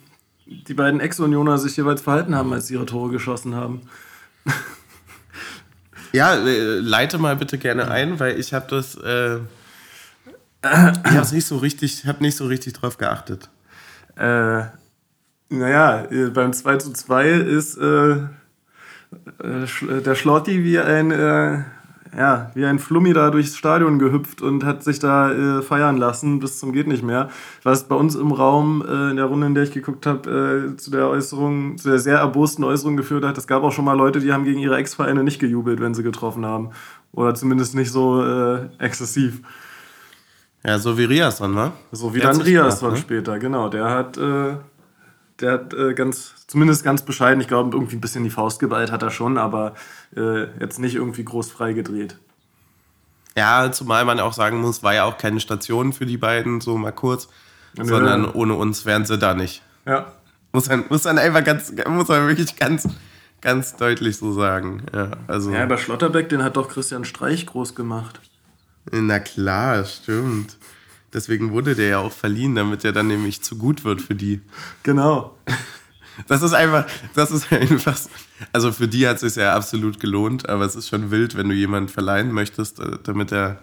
[0.45, 3.82] die beiden Ex-Unioner sich jeweils verhalten haben, als sie ihre Tore geschossen haben.
[6.13, 9.39] ja, äh, leite mal bitte gerne ein, weil ich habe das, äh,
[11.05, 13.49] ich habe nicht so richtig, habe nicht so richtig drauf geachtet.
[14.15, 14.63] Äh,
[15.49, 18.30] naja, beim 2 zu 2 ist der
[20.15, 21.11] Schlotti wie ein
[22.15, 26.39] ja, wie ein Flummi da durchs Stadion gehüpft und hat sich da äh, feiern lassen
[26.39, 27.30] bis zum geht nicht mehr.
[27.63, 30.78] Was bei uns im Raum äh, in der Runde, in der ich geguckt habe, äh,
[30.78, 33.38] zu der Äußerung, zu der sehr erbosten Äußerung geführt hat.
[33.38, 36.03] Es gab auch schon mal Leute, die haben gegen ihre Ex-Vereine nicht gejubelt, wenn sie
[36.03, 36.70] getroffen haben.
[37.11, 39.41] Oder zumindest nicht so äh, exzessiv.
[40.65, 41.71] Ja, so wie Rias dann, ne?
[41.91, 42.97] So wie der dann Rias dann ne?
[42.97, 43.69] später, genau.
[43.69, 44.55] Der hat, äh,
[45.39, 47.41] der hat äh, ganz zumindest ganz bescheiden.
[47.41, 49.75] Ich glaube, irgendwie ein bisschen die Faust geballt hat er schon, aber
[50.15, 52.17] äh, jetzt nicht irgendwie groß freigedreht.
[53.35, 56.75] Ja, zumal man auch sagen muss, war ja auch keine Station für die beiden, so
[56.75, 57.29] mal kurz,
[57.77, 58.33] ja, sondern ja.
[58.33, 59.61] ohne uns wären sie da nicht.
[59.85, 60.11] Ja.
[60.53, 62.89] Muss man, muss man einfach ganz, muss man wirklich ganz,
[63.41, 64.81] ganz deutlich so sagen.
[64.91, 65.51] Ja, also.
[65.51, 68.19] ja, aber Schlotterbeck, den hat doch Christian Streich groß gemacht.
[68.91, 70.57] Na klar, stimmt.
[71.13, 74.41] Deswegen wurde der ja auch verliehen, damit er dann nämlich zu gut wird für die.
[74.83, 75.38] Genau.
[76.27, 77.95] Das ist einfach, das ist einfach,
[78.51, 81.47] also für die hat es sich ja absolut gelohnt, aber es ist schon wild, wenn
[81.47, 83.59] du jemanden verleihen möchtest, äh, damit er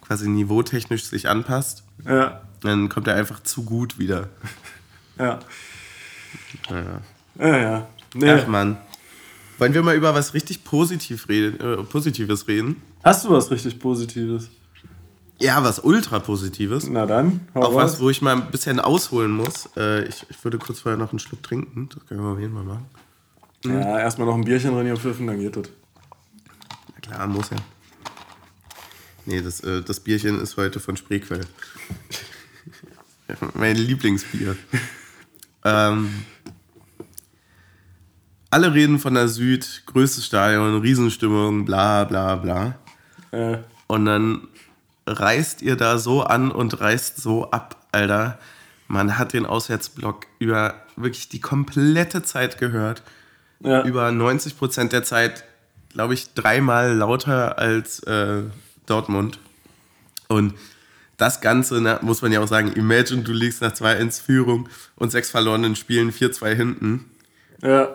[0.00, 1.84] quasi niveautechnisch sich anpasst.
[2.04, 2.42] Ja.
[2.60, 4.28] Dann kommt er einfach zu gut wieder.
[5.16, 5.38] Ja.
[6.68, 7.00] Ja,
[7.38, 7.58] ja.
[7.58, 7.88] ja.
[8.14, 8.30] Nee.
[8.30, 8.78] Ach man.
[9.58, 12.82] Wollen wir mal über was richtig Positiv reden, äh, Positives reden?
[13.04, 14.50] Hast du was richtig Positives?
[15.42, 16.86] Ja, was ultra Positives.
[16.88, 17.40] Na dann.
[17.54, 19.68] Auch was, wo ich mal ein bisschen ausholen muss.
[19.76, 21.88] Äh, ich, ich würde kurz vorher noch einen Schluck trinken.
[21.92, 22.86] Das können wir mal jeden Mal machen.
[23.64, 23.72] Mhm.
[23.72, 25.68] Ja, erstmal noch ein Bierchen rein hier pfiffen, dann geht das.
[26.94, 27.56] Na klar, muss ja.
[29.26, 31.44] Nee, das, äh, das Bierchen ist heute von Spreequell.
[33.54, 34.56] mein Lieblingsbier.
[35.64, 36.24] ähm,
[38.50, 42.78] alle reden von der Süd, größtes Stadion, Riesenstimmung, bla bla bla.
[43.32, 43.58] Äh.
[43.88, 44.48] Und dann
[45.06, 48.38] reißt ihr da so an und reißt so ab, Alter.
[48.88, 53.02] Man hat den Auswärtsblock über wirklich die komplette Zeit gehört.
[53.60, 53.84] Ja.
[53.84, 55.44] Über 90 Prozent der Zeit,
[55.92, 58.42] glaube ich, dreimal lauter als äh,
[58.86, 59.38] Dortmund.
[60.28, 60.54] Und
[61.16, 65.12] das Ganze, na, muss man ja auch sagen, imagine, du liegst nach 2-1 Führung und
[65.12, 67.10] sechs verlorenen Spielen 4-2 hinten.
[67.62, 67.88] Ja.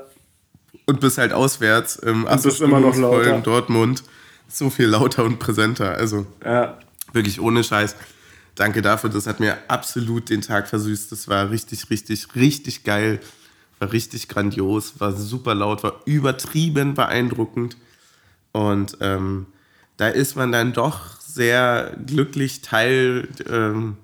[0.86, 3.40] Und bist halt auswärts im und bist immer noch lauter.
[3.40, 4.04] Dortmund
[4.48, 5.96] so viel lauter und präsenter.
[5.96, 6.78] Also ja.
[7.14, 7.96] Wirklich ohne Scheiß.
[8.56, 9.10] Danke dafür.
[9.10, 11.12] Das hat mir absolut den Tag versüßt.
[11.12, 13.20] Das war richtig, richtig, richtig geil.
[13.80, 17.78] War richtig grandios, war super laut, war übertrieben beeindruckend.
[18.52, 19.46] Und ähm,
[19.98, 23.98] da ist man dann doch sehr glücklich, Teil ähm,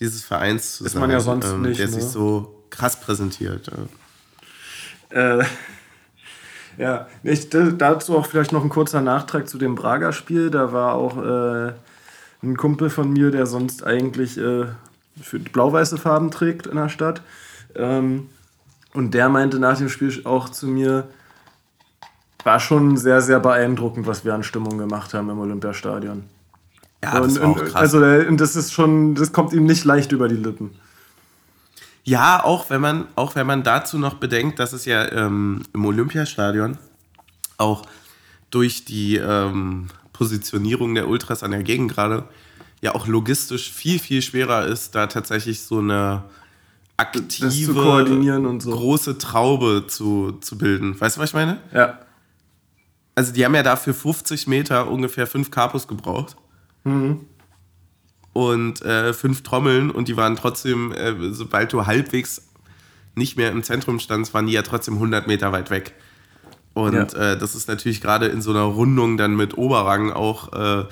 [0.00, 0.98] dieses Vereins zu ist sein.
[0.98, 1.78] Ist man ja sonst ähm, nicht.
[1.78, 1.92] Der ne?
[1.92, 3.70] sich so krass präsentiert.
[5.10, 5.44] Äh,
[6.78, 10.50] ja, ich, dazu auch vielleicht noch ein kurzer Nachtrag zu dem Prager Spiel.
[10.50, 11.72] Da war auch äh,
[12.42, 14.66] ein Kumpel von mir, der sonst eigentlich äh,
[15.20, 17.22] für blau-weiße Farben trägt in der Stadt.
[17.74, 18.28] Ähm,
[18.94, 21.08] und der meinte nach dem Spiel auch zu mir,
[22.44, 26.24] war schon sehr, sehr beeindruckend, was wir an Stimmung gemacht haben im Olympiastadion.
[27.02, 27.74] Ja, das und, war auch krass.
[27.74, 30.70] Also, und das ist schon, das kommt ihm nicht leicht über die Lippen.
[32.02, 35.84] Ja, auch wenn man, auch wenn man dazu noch bedenkt, dass es ja ähm, im
[35.84, 36.78] Olympiastadion
[37.58, 37.84] auch
[38.50, 39.88] durch die ähm,
[40.20, 42.28] Positionierung der Ultras an der Gegend gerade
[42.82, 46.24] ja auch logistisch viel, viel schwerer ist, da tatsächlich so eine
[46.98, 47.50] aktive,
[48.60, 48.70] so.
[48.70, 51.00] große Traube zu, zu bilden.
[51.00, 51.58] Weißt du, was ich meine?
[51.72, 52.00] Ja.
[53.14, 56.36] Also die haben ja dafür 50 Meter ungefähr fünf Kapus gebraucht.
[56.84, 57.20] Mhm
[58.32, 62.42] und äh, fünf Trommeln und die waren trotzdem, äh, sobald du halbwegs
[63.14, 65.94] nicht mehr im Zentrum standst, waren die ja trotzdem 100 Meter weit weg.
[66.88, 67.32] Und ja.
[67.32, 70.84] äh, das ist natürlich gerade in so einer Rundung dann mit Oberrang auch äh,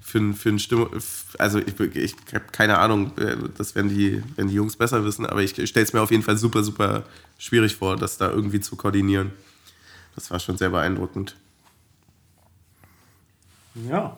[0.00, 0.90] für, für ein Stimmung.
[1.38, 5.26] Also ich, ich habe keine Ahnung, äh, das werden die, werden die Jungs besser wissen,
[5.26, 7.04] aber ich stelle es mir auf jeden Fall super, super
[7.38, 9.32] schwierig vor, das da irgendwie zu koordinieren.
[10.14, 11.36] Das war schon sehr beeindruckend.
[13.88, 14.16] Ja.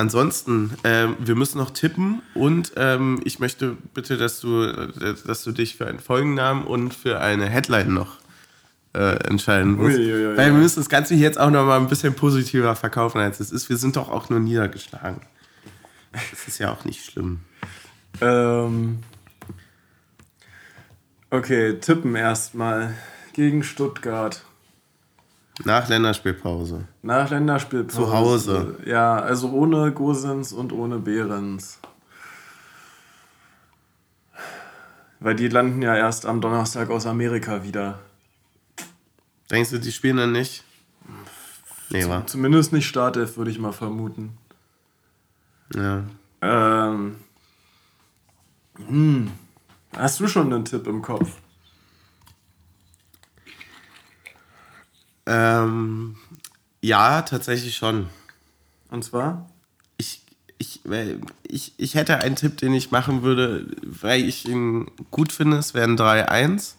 [0.00, 5.42] Ansonsten, ähm, wir müssen noch tippen und ähm, ich möchte bitte, dass du, äh, dass
[5.42, 8.16] du dich für einen Folgennamen und für eine Headline noch
[8.94, 9.98] äh, entscheiden musst.
[9.98, 12.14] Ui, ui, ui, Weil wir müssen das Ganze hier jetzt auch noch mal ein bisschen
[12.14, 13.68] positiver verkaufen, als es ist.
[13.68, 15.20] Wir sind doch auch nur niedergeschlagen.
[16.12, 17.40] Das ist ja auch nicht schlimm.
[18.20, 19.00] Ähm,
[21.30, 22.94] okay, tippen erstmal
[23.34, 24.42] gegen Stuttgart.
[25.64, 26.86] Nach Länderspielpause.
[27.02, 27.96] Nach Länderspielpause.
[27.96, 28.76] Zu Hause.
[28.86, 31.80] Ja, also ohne Gosens und ohne Behrens.
[35.20, 37.98] Weil die landen ja erst am Donnerstag aus Amerika wieder.
[39.50, 40.64] Denkst du, die spielen dann nicht?
[41.90, 42.26] Nee, war.
[42.26, 44.36] Zumindest nicht Startelf, würde ich mal vermuten.
[45.74, 46.04] Ja.
[46.42, 47.16] Ähm.
[48.86, 49.30] Hm.
[49.96, 51.30] Hast du schon einen Tipp im Kopf?
[55.26, 56.16] Ähm,
[56.80, 58.08] ja, tatsächlich schon.
[58.90, 59.48] Und zwar?
[59.96, 60.22] Ich,
[60.58, 60.80] ich,
[61.42, 65.58] ich, ich hätte einen Tipp, den ich machen würde, weil ich ihn gut finde.
[65.58, 66.74] Es wären 3-1.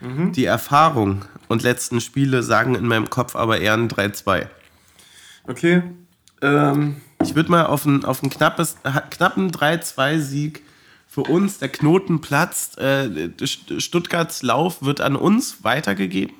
[0.00, 0.32] Mhm.
[0.32, 4.46] Die Erfahrung und letzten Spiele sagen in meinem Kopf aber eher ein 3-2.
[5.46, 5.82] Okay.
[6.42, 6.96] Ähm.
[7.22, 8.76] Ich würde mal auf einen, auf einen knappes,
[9.10, 10.62] knappen 3-2-Sieg
[11.06, 11.58] für uns.
[11.58, 12.76] Der Knoten platzt.
[12.78, 16.34] Äh, Stuttgarts Lauf wird an uns weitergegeben.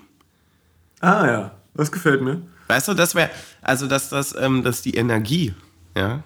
[1.01, 2.43] Ah ja, das gefällt mir.
[2.67, 3.31] Weißt du, das wäre,
[3.63, 5.55] also dass das, ähm, dass die Energie,
[5.97, 6.23] ja,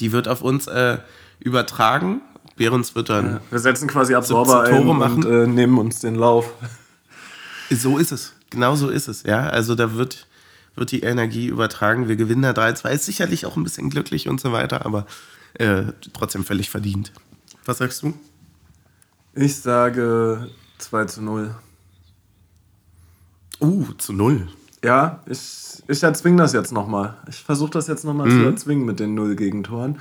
[0.00, 0.98] die wird auf uns äh,
[1.38, 2.22] übertragen.
[2.58, 3.26] Behrens wird dann.
[3.26, 5.24] Ja, wir setzen quasi Absorber ein machen.
[5.24, 6.52] und äh, nehmen uns den Lauf.
[7.70, 8.34] So ist es.
[8.50, 9.48] Genau so ist es, ja.
[9.48, 10.26] Also da wird,
[10.74, 12.08] wird die Energie übertragen.
[12.08, 12.90] Wir gewinnen da 3-2.
[12.90, 15.06] Ist sicherlich auch ein bisschen glücklich und so weiter, aber
[15.54, 17.12] äh, trotzdem völlig verdient.
[17.64, 18.14] Was sagst du?
[19.34, 20.48] Ich sage
[20.78, 21.54] 2 zu 0.
[23.60, 24.48] Uh, zu null.
[24.84, 27.16] Ja, ich, ich erzwinge das jetzt nochmal.
[27.28, 28.40] Ich versuche das jetzt nochmal mhm.
[28.40, 29.98] zu erzwingen mit den null Gegentoren.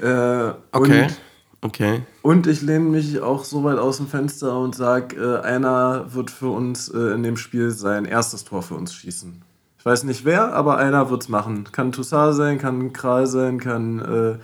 [0.00, 1.04] Äh, okay.
[1.04, 1.20] Und,
[1.62, 2.02] okay.
[2.22, 6.30] Und ich lehne mich auch so weit aus dem Fenster und sage, äh, einer wird
[6.30, 9.42] für uns äh, in dem Spiel sein erstes Tor für uns schießen.
[9.78, 11.64] Ich weiß nicht wer, aber einer wird es machen.
[11.72, 14.38] Kann Toussaint sein, kann Kral sein, kann äh,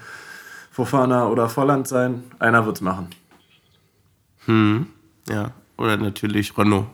[0.71, 2.25] Fofana oder Volland sein.
[2.39, 3.09] Einer wird es machen.
[4.47, 4.87] Hm,
[5.29, 5.53] ja.
[5.77, 6.87] Oder natürlich Renault.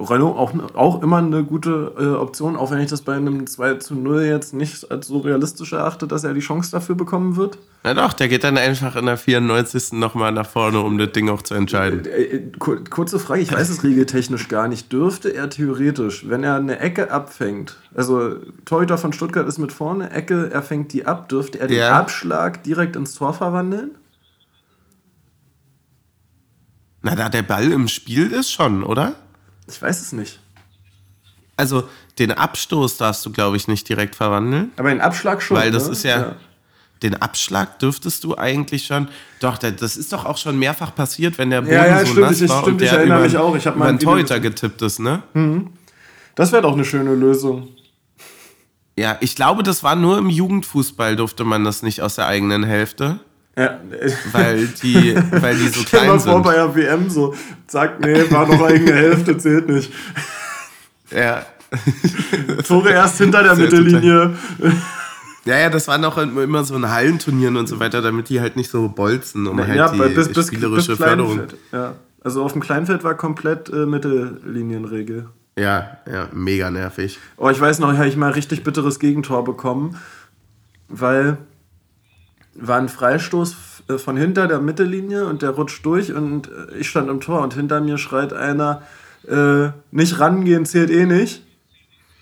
[0.00, 3.74] Renault auch, auch immer eine gute äh, Option, auch wenn ich das bei einem 2
[3.74, 7.58] zu 0 jetzt nicht als so realistisch erachte, dass er die Chance dafür bekommen wird.
[7.84, 9.92] Na doch, der geht dann einfach in der 94.
[9.92, 12.04] nochmal nach vorne, um das Ding auch zu entscheiden.
[12.04, 12.50] Äh, äh,
[12.90, 14.92] kurze Frage, ich weiß es regeltechnisch gar nicht.
[14.92, 20.10] Dürfte er theoretisch, wenn er eine Ecke abfängt, also Torhüter von Stuttgart ist mit vorne,
[20.10, 21.98] Ecke, er fängt die ab, dürfte er den ja.
[21.98, 23.92] Abschlag direkt ins Tor verwandeln?
[27.02, 29.14] Na, da der Ball im Spiel ist schon, oder?
[29.68, 30.40] Ich weiß es nicht.
[31.56, 31.88] Also
[32.18, 34.72] den Abstoß darfst du, glaube ich, nicht direkt verwandeln.
[34.76, 35.56] Aber den Abschlag schon.
[35.56, 35.92] Weil das ne?
[35.92, 36.36] ist ja, ja,
[37.02, 39.08] den Abschlag dürftest du eigentlich schon.
[39.40, 42.20] Doch, das ist doch auch schon mehrfach passiert, wenn der Boden ja, ja, so stimmt,
[42.20, 43.56] nass ich, war stimmt, und der ich erinnere über, mich auch.
[43.56, 45.22] Ich habe mal einen Torhüter getippt ist, ne?
[45.34, 45.70] Mhm.
[46.34, 47.68] Das wäre doch eine schöne Lösung.
[48.96, 52.64] Ja, ich glaube, das war nur im Jugendfußball durfte man das nicht aus der eigenen
[52.64, 53.20] Hälfte.
[53.58, 53.80] Ja.
[54.30, 56.42] Weil die, weil die so klein mal vor, sind.
[56.44, 57.34] bei der WM so,
[57.66, 59.92] sagt, nee, war noch eigene Hälfte, zählt nicht.
[61.10, 61.44] Ja.
[62.66, 64.36] Tore erst hinter der Mittellinie.
[65.44, 68.56] Ja, ja, das war noch immer so ein Hallenturnieren und so weiter, damit die halt
[68.56, 71.40] nicht so bolzen, um halt ja, die bis, bis, spielerische bis Förderung.
[71.72, 71.94] Ja.
[72.22, 75.28] Also auf dem Kleinfeld war komplett äh, Mittellinienregel.
[75.58, 77.18] Ja, ja, mega nervig.
[77.36, 79.96] Oh, ich weiß noch, habe ich mal richtig bitteres Gegentor bekommen,
[80.88, 81.38] weil
[82.60, 83.56] war ein Freistoß
[83.88, 87.42] äh, von hinter der Mittellinie und der rutscht durch und äh, ich stand im Tor
[87.42, 88.82] und hinter mir schreit einer,
[89.26, 91.42] äh, nicht rangehen zählt eh nicht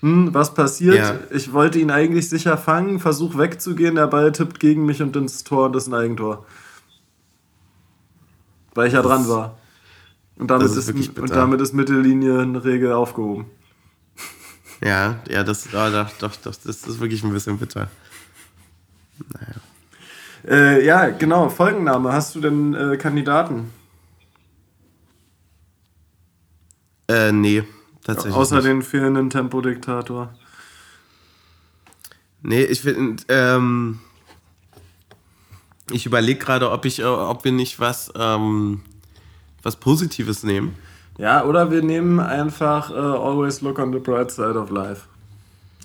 [0.01, 0.95] hm, was passiert?
[0.95, 1.19] Ja.
[1.31, 5.43] Ich wollte ihn eigentlich sicher fangen, versuch wegzugehen, der Ball tippt gegen mich und ins
[5.43, 6.45] Tor und das ist ein Eigentor.
[8.75, 9.57] Weil ich ja dran war.
[10.37, 13.47] Und damit, ist, ist und damit ist Mittellinienregel aufgehoben.
[14.83, 17.89] Ja, ja, das, oh, doch, doch, doch, das ist wirklich ein bisschen bitter.
[19.33, 19.55] Naja.
[20.47, 22.13] Äh, ja, genau, Folgenname.
[22.13, 23.71] Hast du denn äh, Kandidaten?
[27.09, 27.63] Äh, nee.
[28.03, 28.35] Tatsächlich.
[28.35, 28.67] Außer nicht.
[28.67, 30.33] den fehlenden Tempodiktator.
[32.41, 33.99] Nee, ich finde, ähm,
[35.91, 38.81] ich überlege gerade, ob ich, äh, ob wir nicht was, ähm,
[39.63, 40.75] was Positives nehmen.
[41.17, 45.07] Ja, oder wir nehmen einfach uh, Always Look on the Bright Side of Life.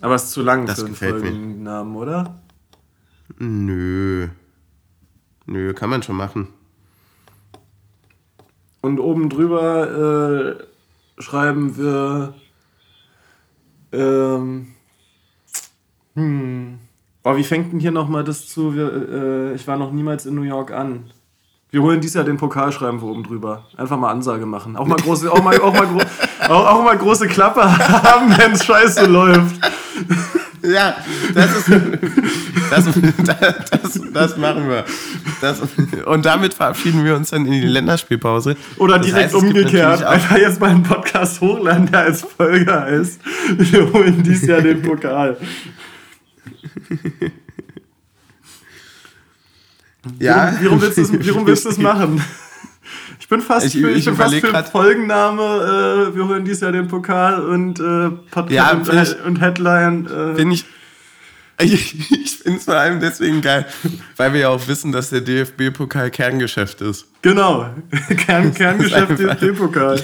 [0.02, 2.38] Aber es ist zu lang das für einen Folgennamen, oder?
[3.38, 4.28] Nö.
[5.46, 6.48] Nö, kann man schon machen.
[8.80, 12.34] Und oben drüber äh, schreiben wir.
[13.92, 14.68] Ähm,
[16.14, 16.78] hm.
[17.24, 18.74] Oh, wie fängt denn hier nochmal das zu?
[18.74, 21.10] Wir, äh, ich war noch niemals in New York an.
[21.70, 23.64] Wir holen dies Jahr den Pokal, schreiben wir oben drüber.
[23.76, 24.76] Einfach mal Ansage machen.
[24.76, 25.88] Auch mal große, auch mal, auch mal,
[26.48, 29.56] auch, auch mal große Klappe haben, wenn es scheiße läuft.
[30.62, 30.96] Ja,
[31.34, 31.70] das ist.
[32.70, 32.88] Das,
[33.70, 34.84] das, das machen wir.
[35.40, 35.60] Das,
[36.06, 38.56] und damit verabschieden wir uns dann in die Länderspielpause.
[38.78, 40.02] Oder direkt heißt, umgekehrt.
[40.02, 43.20] Einfach jetzt mal einen Podcast hochladen, der als Folge heißt.
[43.58, 45.36] Wir holen dies Jahr den Pokal.
[50.18, 50.54] Ja.
[50.62, 52.22] Warum, willst du das machen?
[53.32, 56.60] Ich bin fast ich, für, ich, ich bin fast für Folgenname, äh, wir holen dies
[56.60, 60.04] Jahr den Pokal und äh, Podcast ja, und, ich, und, Headline.
[60.04, 60.66] Äh, Finde ich.
[61.60, 63.66] Ich, ich finde es vor allem deswegen geil,
[64.16, 67.06] weil wir ja auch wissen, dass der DFB-Pokal Kerngeschäft ist.
[67.20, 67.70] Genau,
[68.16, 70.02] Kern, Kerngeschäft DFB-Pokal.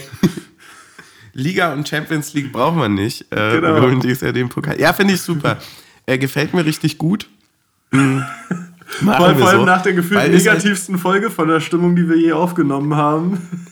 [1.33, 3.23] Liga und Champions League brauchen wir nicht.
[3.33, 3.75] Äh, genau.
[3.75, 4.79] Wir holen dieses Jahr den Pokal.
[4.79, 5.57] Ja, finde ich super.
[6.07, 7.29] Er gefällt mir richtig gut.
[9.01, 9.07] Mhm.
[9.07, 9.65] Vor, vor allem so.
[9.65, 13.41] nach der gefühlt halt negativsten halt Folge von der Stimmung, die wir je aufgenommen haben.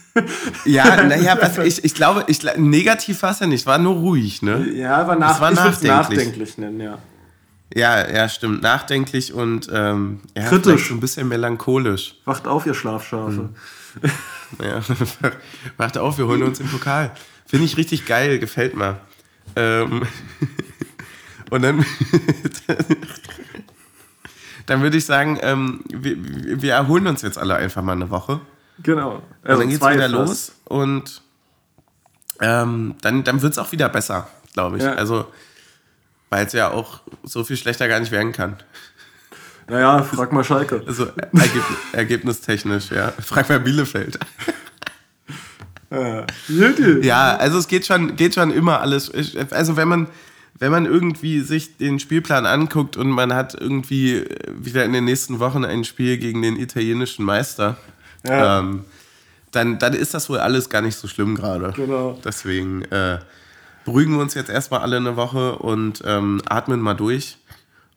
[0.65, 4.67] Ja, naja, ich, ich glaube, ich, negativ war es ja nicht, war nur ruhig, ne?
[4.73, 5.91] Ja, aber nach, war nachdenklich.
[5.91, 6.97] nachdenklich nennen, ja.
[7.75, 8.63] Ja, ja, stimmt.
[8.63, 10.89] Nachdenklich und ähm, ja, kritisch.
[10.89, 12.15] ein bisschen melancholisch.
[12.25, 13.49] Wacht auf, ihr Schlafschafe.
[14.01, 14.11] Hm.
[14.63, 14.81] Ja,
[15.77, 17.11] wacht auf, wir holen uns den Pokal.
[17.45, 18.99] Finde ich richtig geil, gefällt mir.
[19.55, 20.03] Ähm,
[21.49, 21.85] und dann
[24.67, 28.39] dann würde ich sagen, ähm, wir, wir, erholen uns jetzt alle einfach mal eine Woche.
[28.83, 29.23] Genau.
[29.41, 31.21] Also und dann geht's wieder los und
[32.39, 34.83] ähm, dann, dann wird es auch wieder besser, glaube ich.
[34.83, 34.93] Ja.
[34.93, 35.25] Also,
[36.29, 38.57] weil es ja auch so viel schlechter gar nicht werden kann.
[39.69, 40.83] Naja, frag mal Schalke.
[40.85, 41.63] Also ergeb
[41.93, 43.11] ergebnistechnisch, ja.
[43.19, 44.19] Frag mal Bielefeld.
[47.01, 49.11] ja, also es geht schon, geht schon immer alles.
[49.51, 50.07] Also wenn man,
[50.59, 55.39] wenn man irgendwie sich den Spielplan anguckt und man hat irgendwie wieder in den nächsten
[55.39, 57.77] Wochen ein Spiel gegen den italienischen Meister,
[58.25, 58.59] ja.
[58.59, 58.85] ähm,
[59.51, 61.73] dann, dann ist das wohl alles gar nicht so schlimm gerade.
[61.75, 62.19] Genau.
[62.23, 63.19] Deswegen äh,
[63.85, 67.37] beruhigen wir uns jetzt erstmal alle eine Woche und ähm, atmen mal durch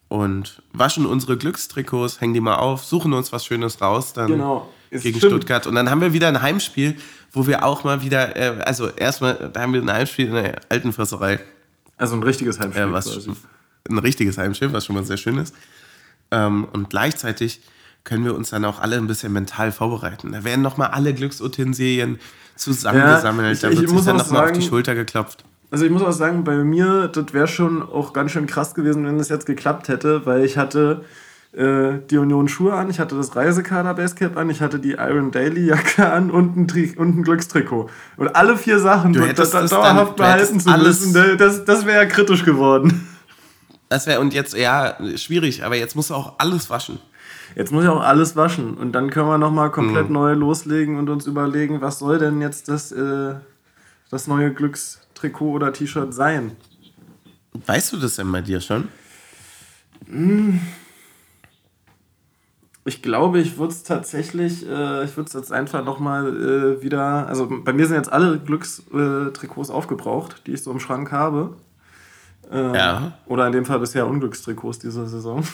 [0.09, 4.69] und waschen unsere Glückstrikots, hängen die mal auf, suchen uns was Schönes raus dann genau.
[4.91, 5.33] gegen stimmt.
[5.33, 5.67] Stuttgart.
[5.67, 6.97] Und dann haben wir wieder ein Heimspiel,
[7.33, 10.61] wo wir auch mal wieder, äh, also erstmal, da haben wir ein Heimspiel in der
[10.69, 11.41] alten Fresserei.
[12.01, 12.85] Also ein richtiges Heimspiel.
[12.85, 13.29] Äh, was,
[13.89, 15.55] ein richtiges Heimspiel, was schon mal sehr schön ist.
[16.31, 17.61] Ähm, und gleichzeitig
[18.05, 20.33] können wir uns dann auch alle ein bisschen mental vorbereiten.
[20.33, 22.19] Da werden nochmal alle Glücksutensilien
[22.57, 23.47] zusammengesammelt.
[23.47, 25.45] Ja, ich, da wird sich dann nochmal auf die Schulter geklopft.
[25.71, 29.07] Also ich muss auch sagen, bei mir, das wäre schon auch ganz schön krass gewesen,
[29.07, 31.05] wenn das jetzt geklappt hätte, weil ich hatte
[31.53, 35.33] äh, die Union Schuhe an, ich hatte das Reisekader Basecap an, ich hatte die Iron
[35.33, 37.91] Daily Jacke an und ein, Tri und ein Glückstrikot.
[38.17, 42.09] Und alle vier Sachen hättest da, dauerhaft dann, behalten zu müssen, das, das wäre ja
[42.09, 43.09] kritisch geworden.
[43.89, 47.01] Das wäre, und jetzt, ja, schwierig, aber jetzt musst du auch alles waschen.
[47.57, 50.15] Jetzt muss ich auch alles waschen und dann können wir nochmal komplett mhm.
[50.15, 53.35] neu loslegen und uns überlegen, was soll denn jetzt das, äh,
[54.09, 56.53] das neue Glückstrikot oder T-Shirt sein.
[57.67, 58.87] Weißt du das denn bei dir schon?
[62.85, 67.27] Ich glaube, ich würde es tatsächlich, äh, ich würde es jetzt einfach nochmal äh, wieder,
[67.27, 71.57] also bei mir sind jetzt alle Glückstrikots aufgebraucht, die ich so im Schrank habe.
[72.51, 73.13] Ähm, ja.
[73.27, 75.45] Oder in dem Fall bisher Unglückstrikots dieser Saison.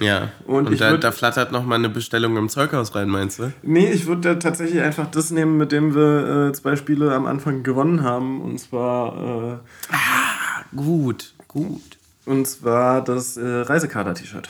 [0.00, 3.40] Ja, und, und da, würd, da, flattert noch mal eine Bestellung im Zeughaus rein, meinst
[3.40, 3.52] du?
[3.62, 7.64] Nee, ich würde tatsächlich einfach das nehmen, mit dem wir äh, zwei Spiele am Anfang
[7.64, 8.40] gewonnen haben.
[8.40, 9.16] Und zwar...
[9.16, 11.98] Äh, ah, gut, gut.
[12.26, 14.48] Und zwar das äh, Reisekader-T-Shirt.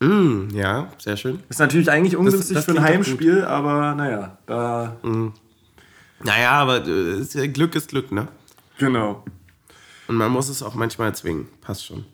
[0.00, 1.40] Mm, ja, sehr schön.
[1.48, 4.96] Ist natürlich eigentlich ungünstig das, das für ein Heimspiel, aber naja, da...
[5.02, 5.32] Mm.
[6.22, 8.28] Naja, aber äh, Glück ist Glück, ne?
[8.78, 9.24] Genau.
[10.08, 11.48] Und man muss es auch manchmal zwingen.
[11.60, 12.04] Passt schon.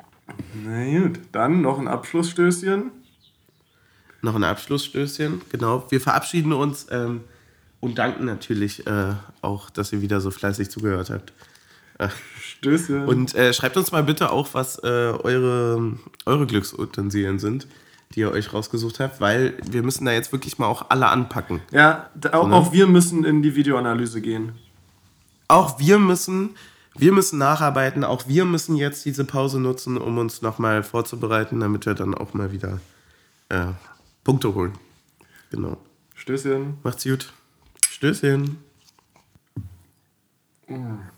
[0.65, 2.91] Na gut, dann noch ein Abschlussstößchen.
[4.23, 5.87] Noch ein Abschlussstößchen, genau.
[5.91, 7.25] Wir verabschieden uns ähm,
[7.81, 11.33] und danken natürlich äh, auch, dass ihr wieder so fleißig zugehört habt.
[11.99, 12.09] Äh,
[12.65, 13.07] Stößchen.
[13.07, 15.93] Und äh, schreibt uns mal bitte auch, was äh, eure,
[16.27, 17.67] eure Glücksutensilien sind,
[18.15, 21.61] die ihr euch rausgesucht habt, weil wir müssen da jetzt wirklich mal auch alle anpacken.
[21.71, 22.55] Ja, auch, ne?
[22.55, 24.53] auch wir müssen in die Videoanalyse gehen.
[25.49, 26.51] Auch wir müssen
[26.97, 31.87] wir müssen nacharbeiten, auch wir müssen jetzt diese Pause nutzen, um uns nochmal vorzubereiten, damit
[31.87, 32.79] wir dann auch mal wieder
[33.49, 33.73] äh,
[34.23, 34.73] Punkte holen.
[35.51, 35.77] Genau.
[36.15, 36.79] Stößchen.
[36.85, 37.33] Macht's gut.
[37.91, 38.59] Stößchen.
[40.69, 41.14] Mm.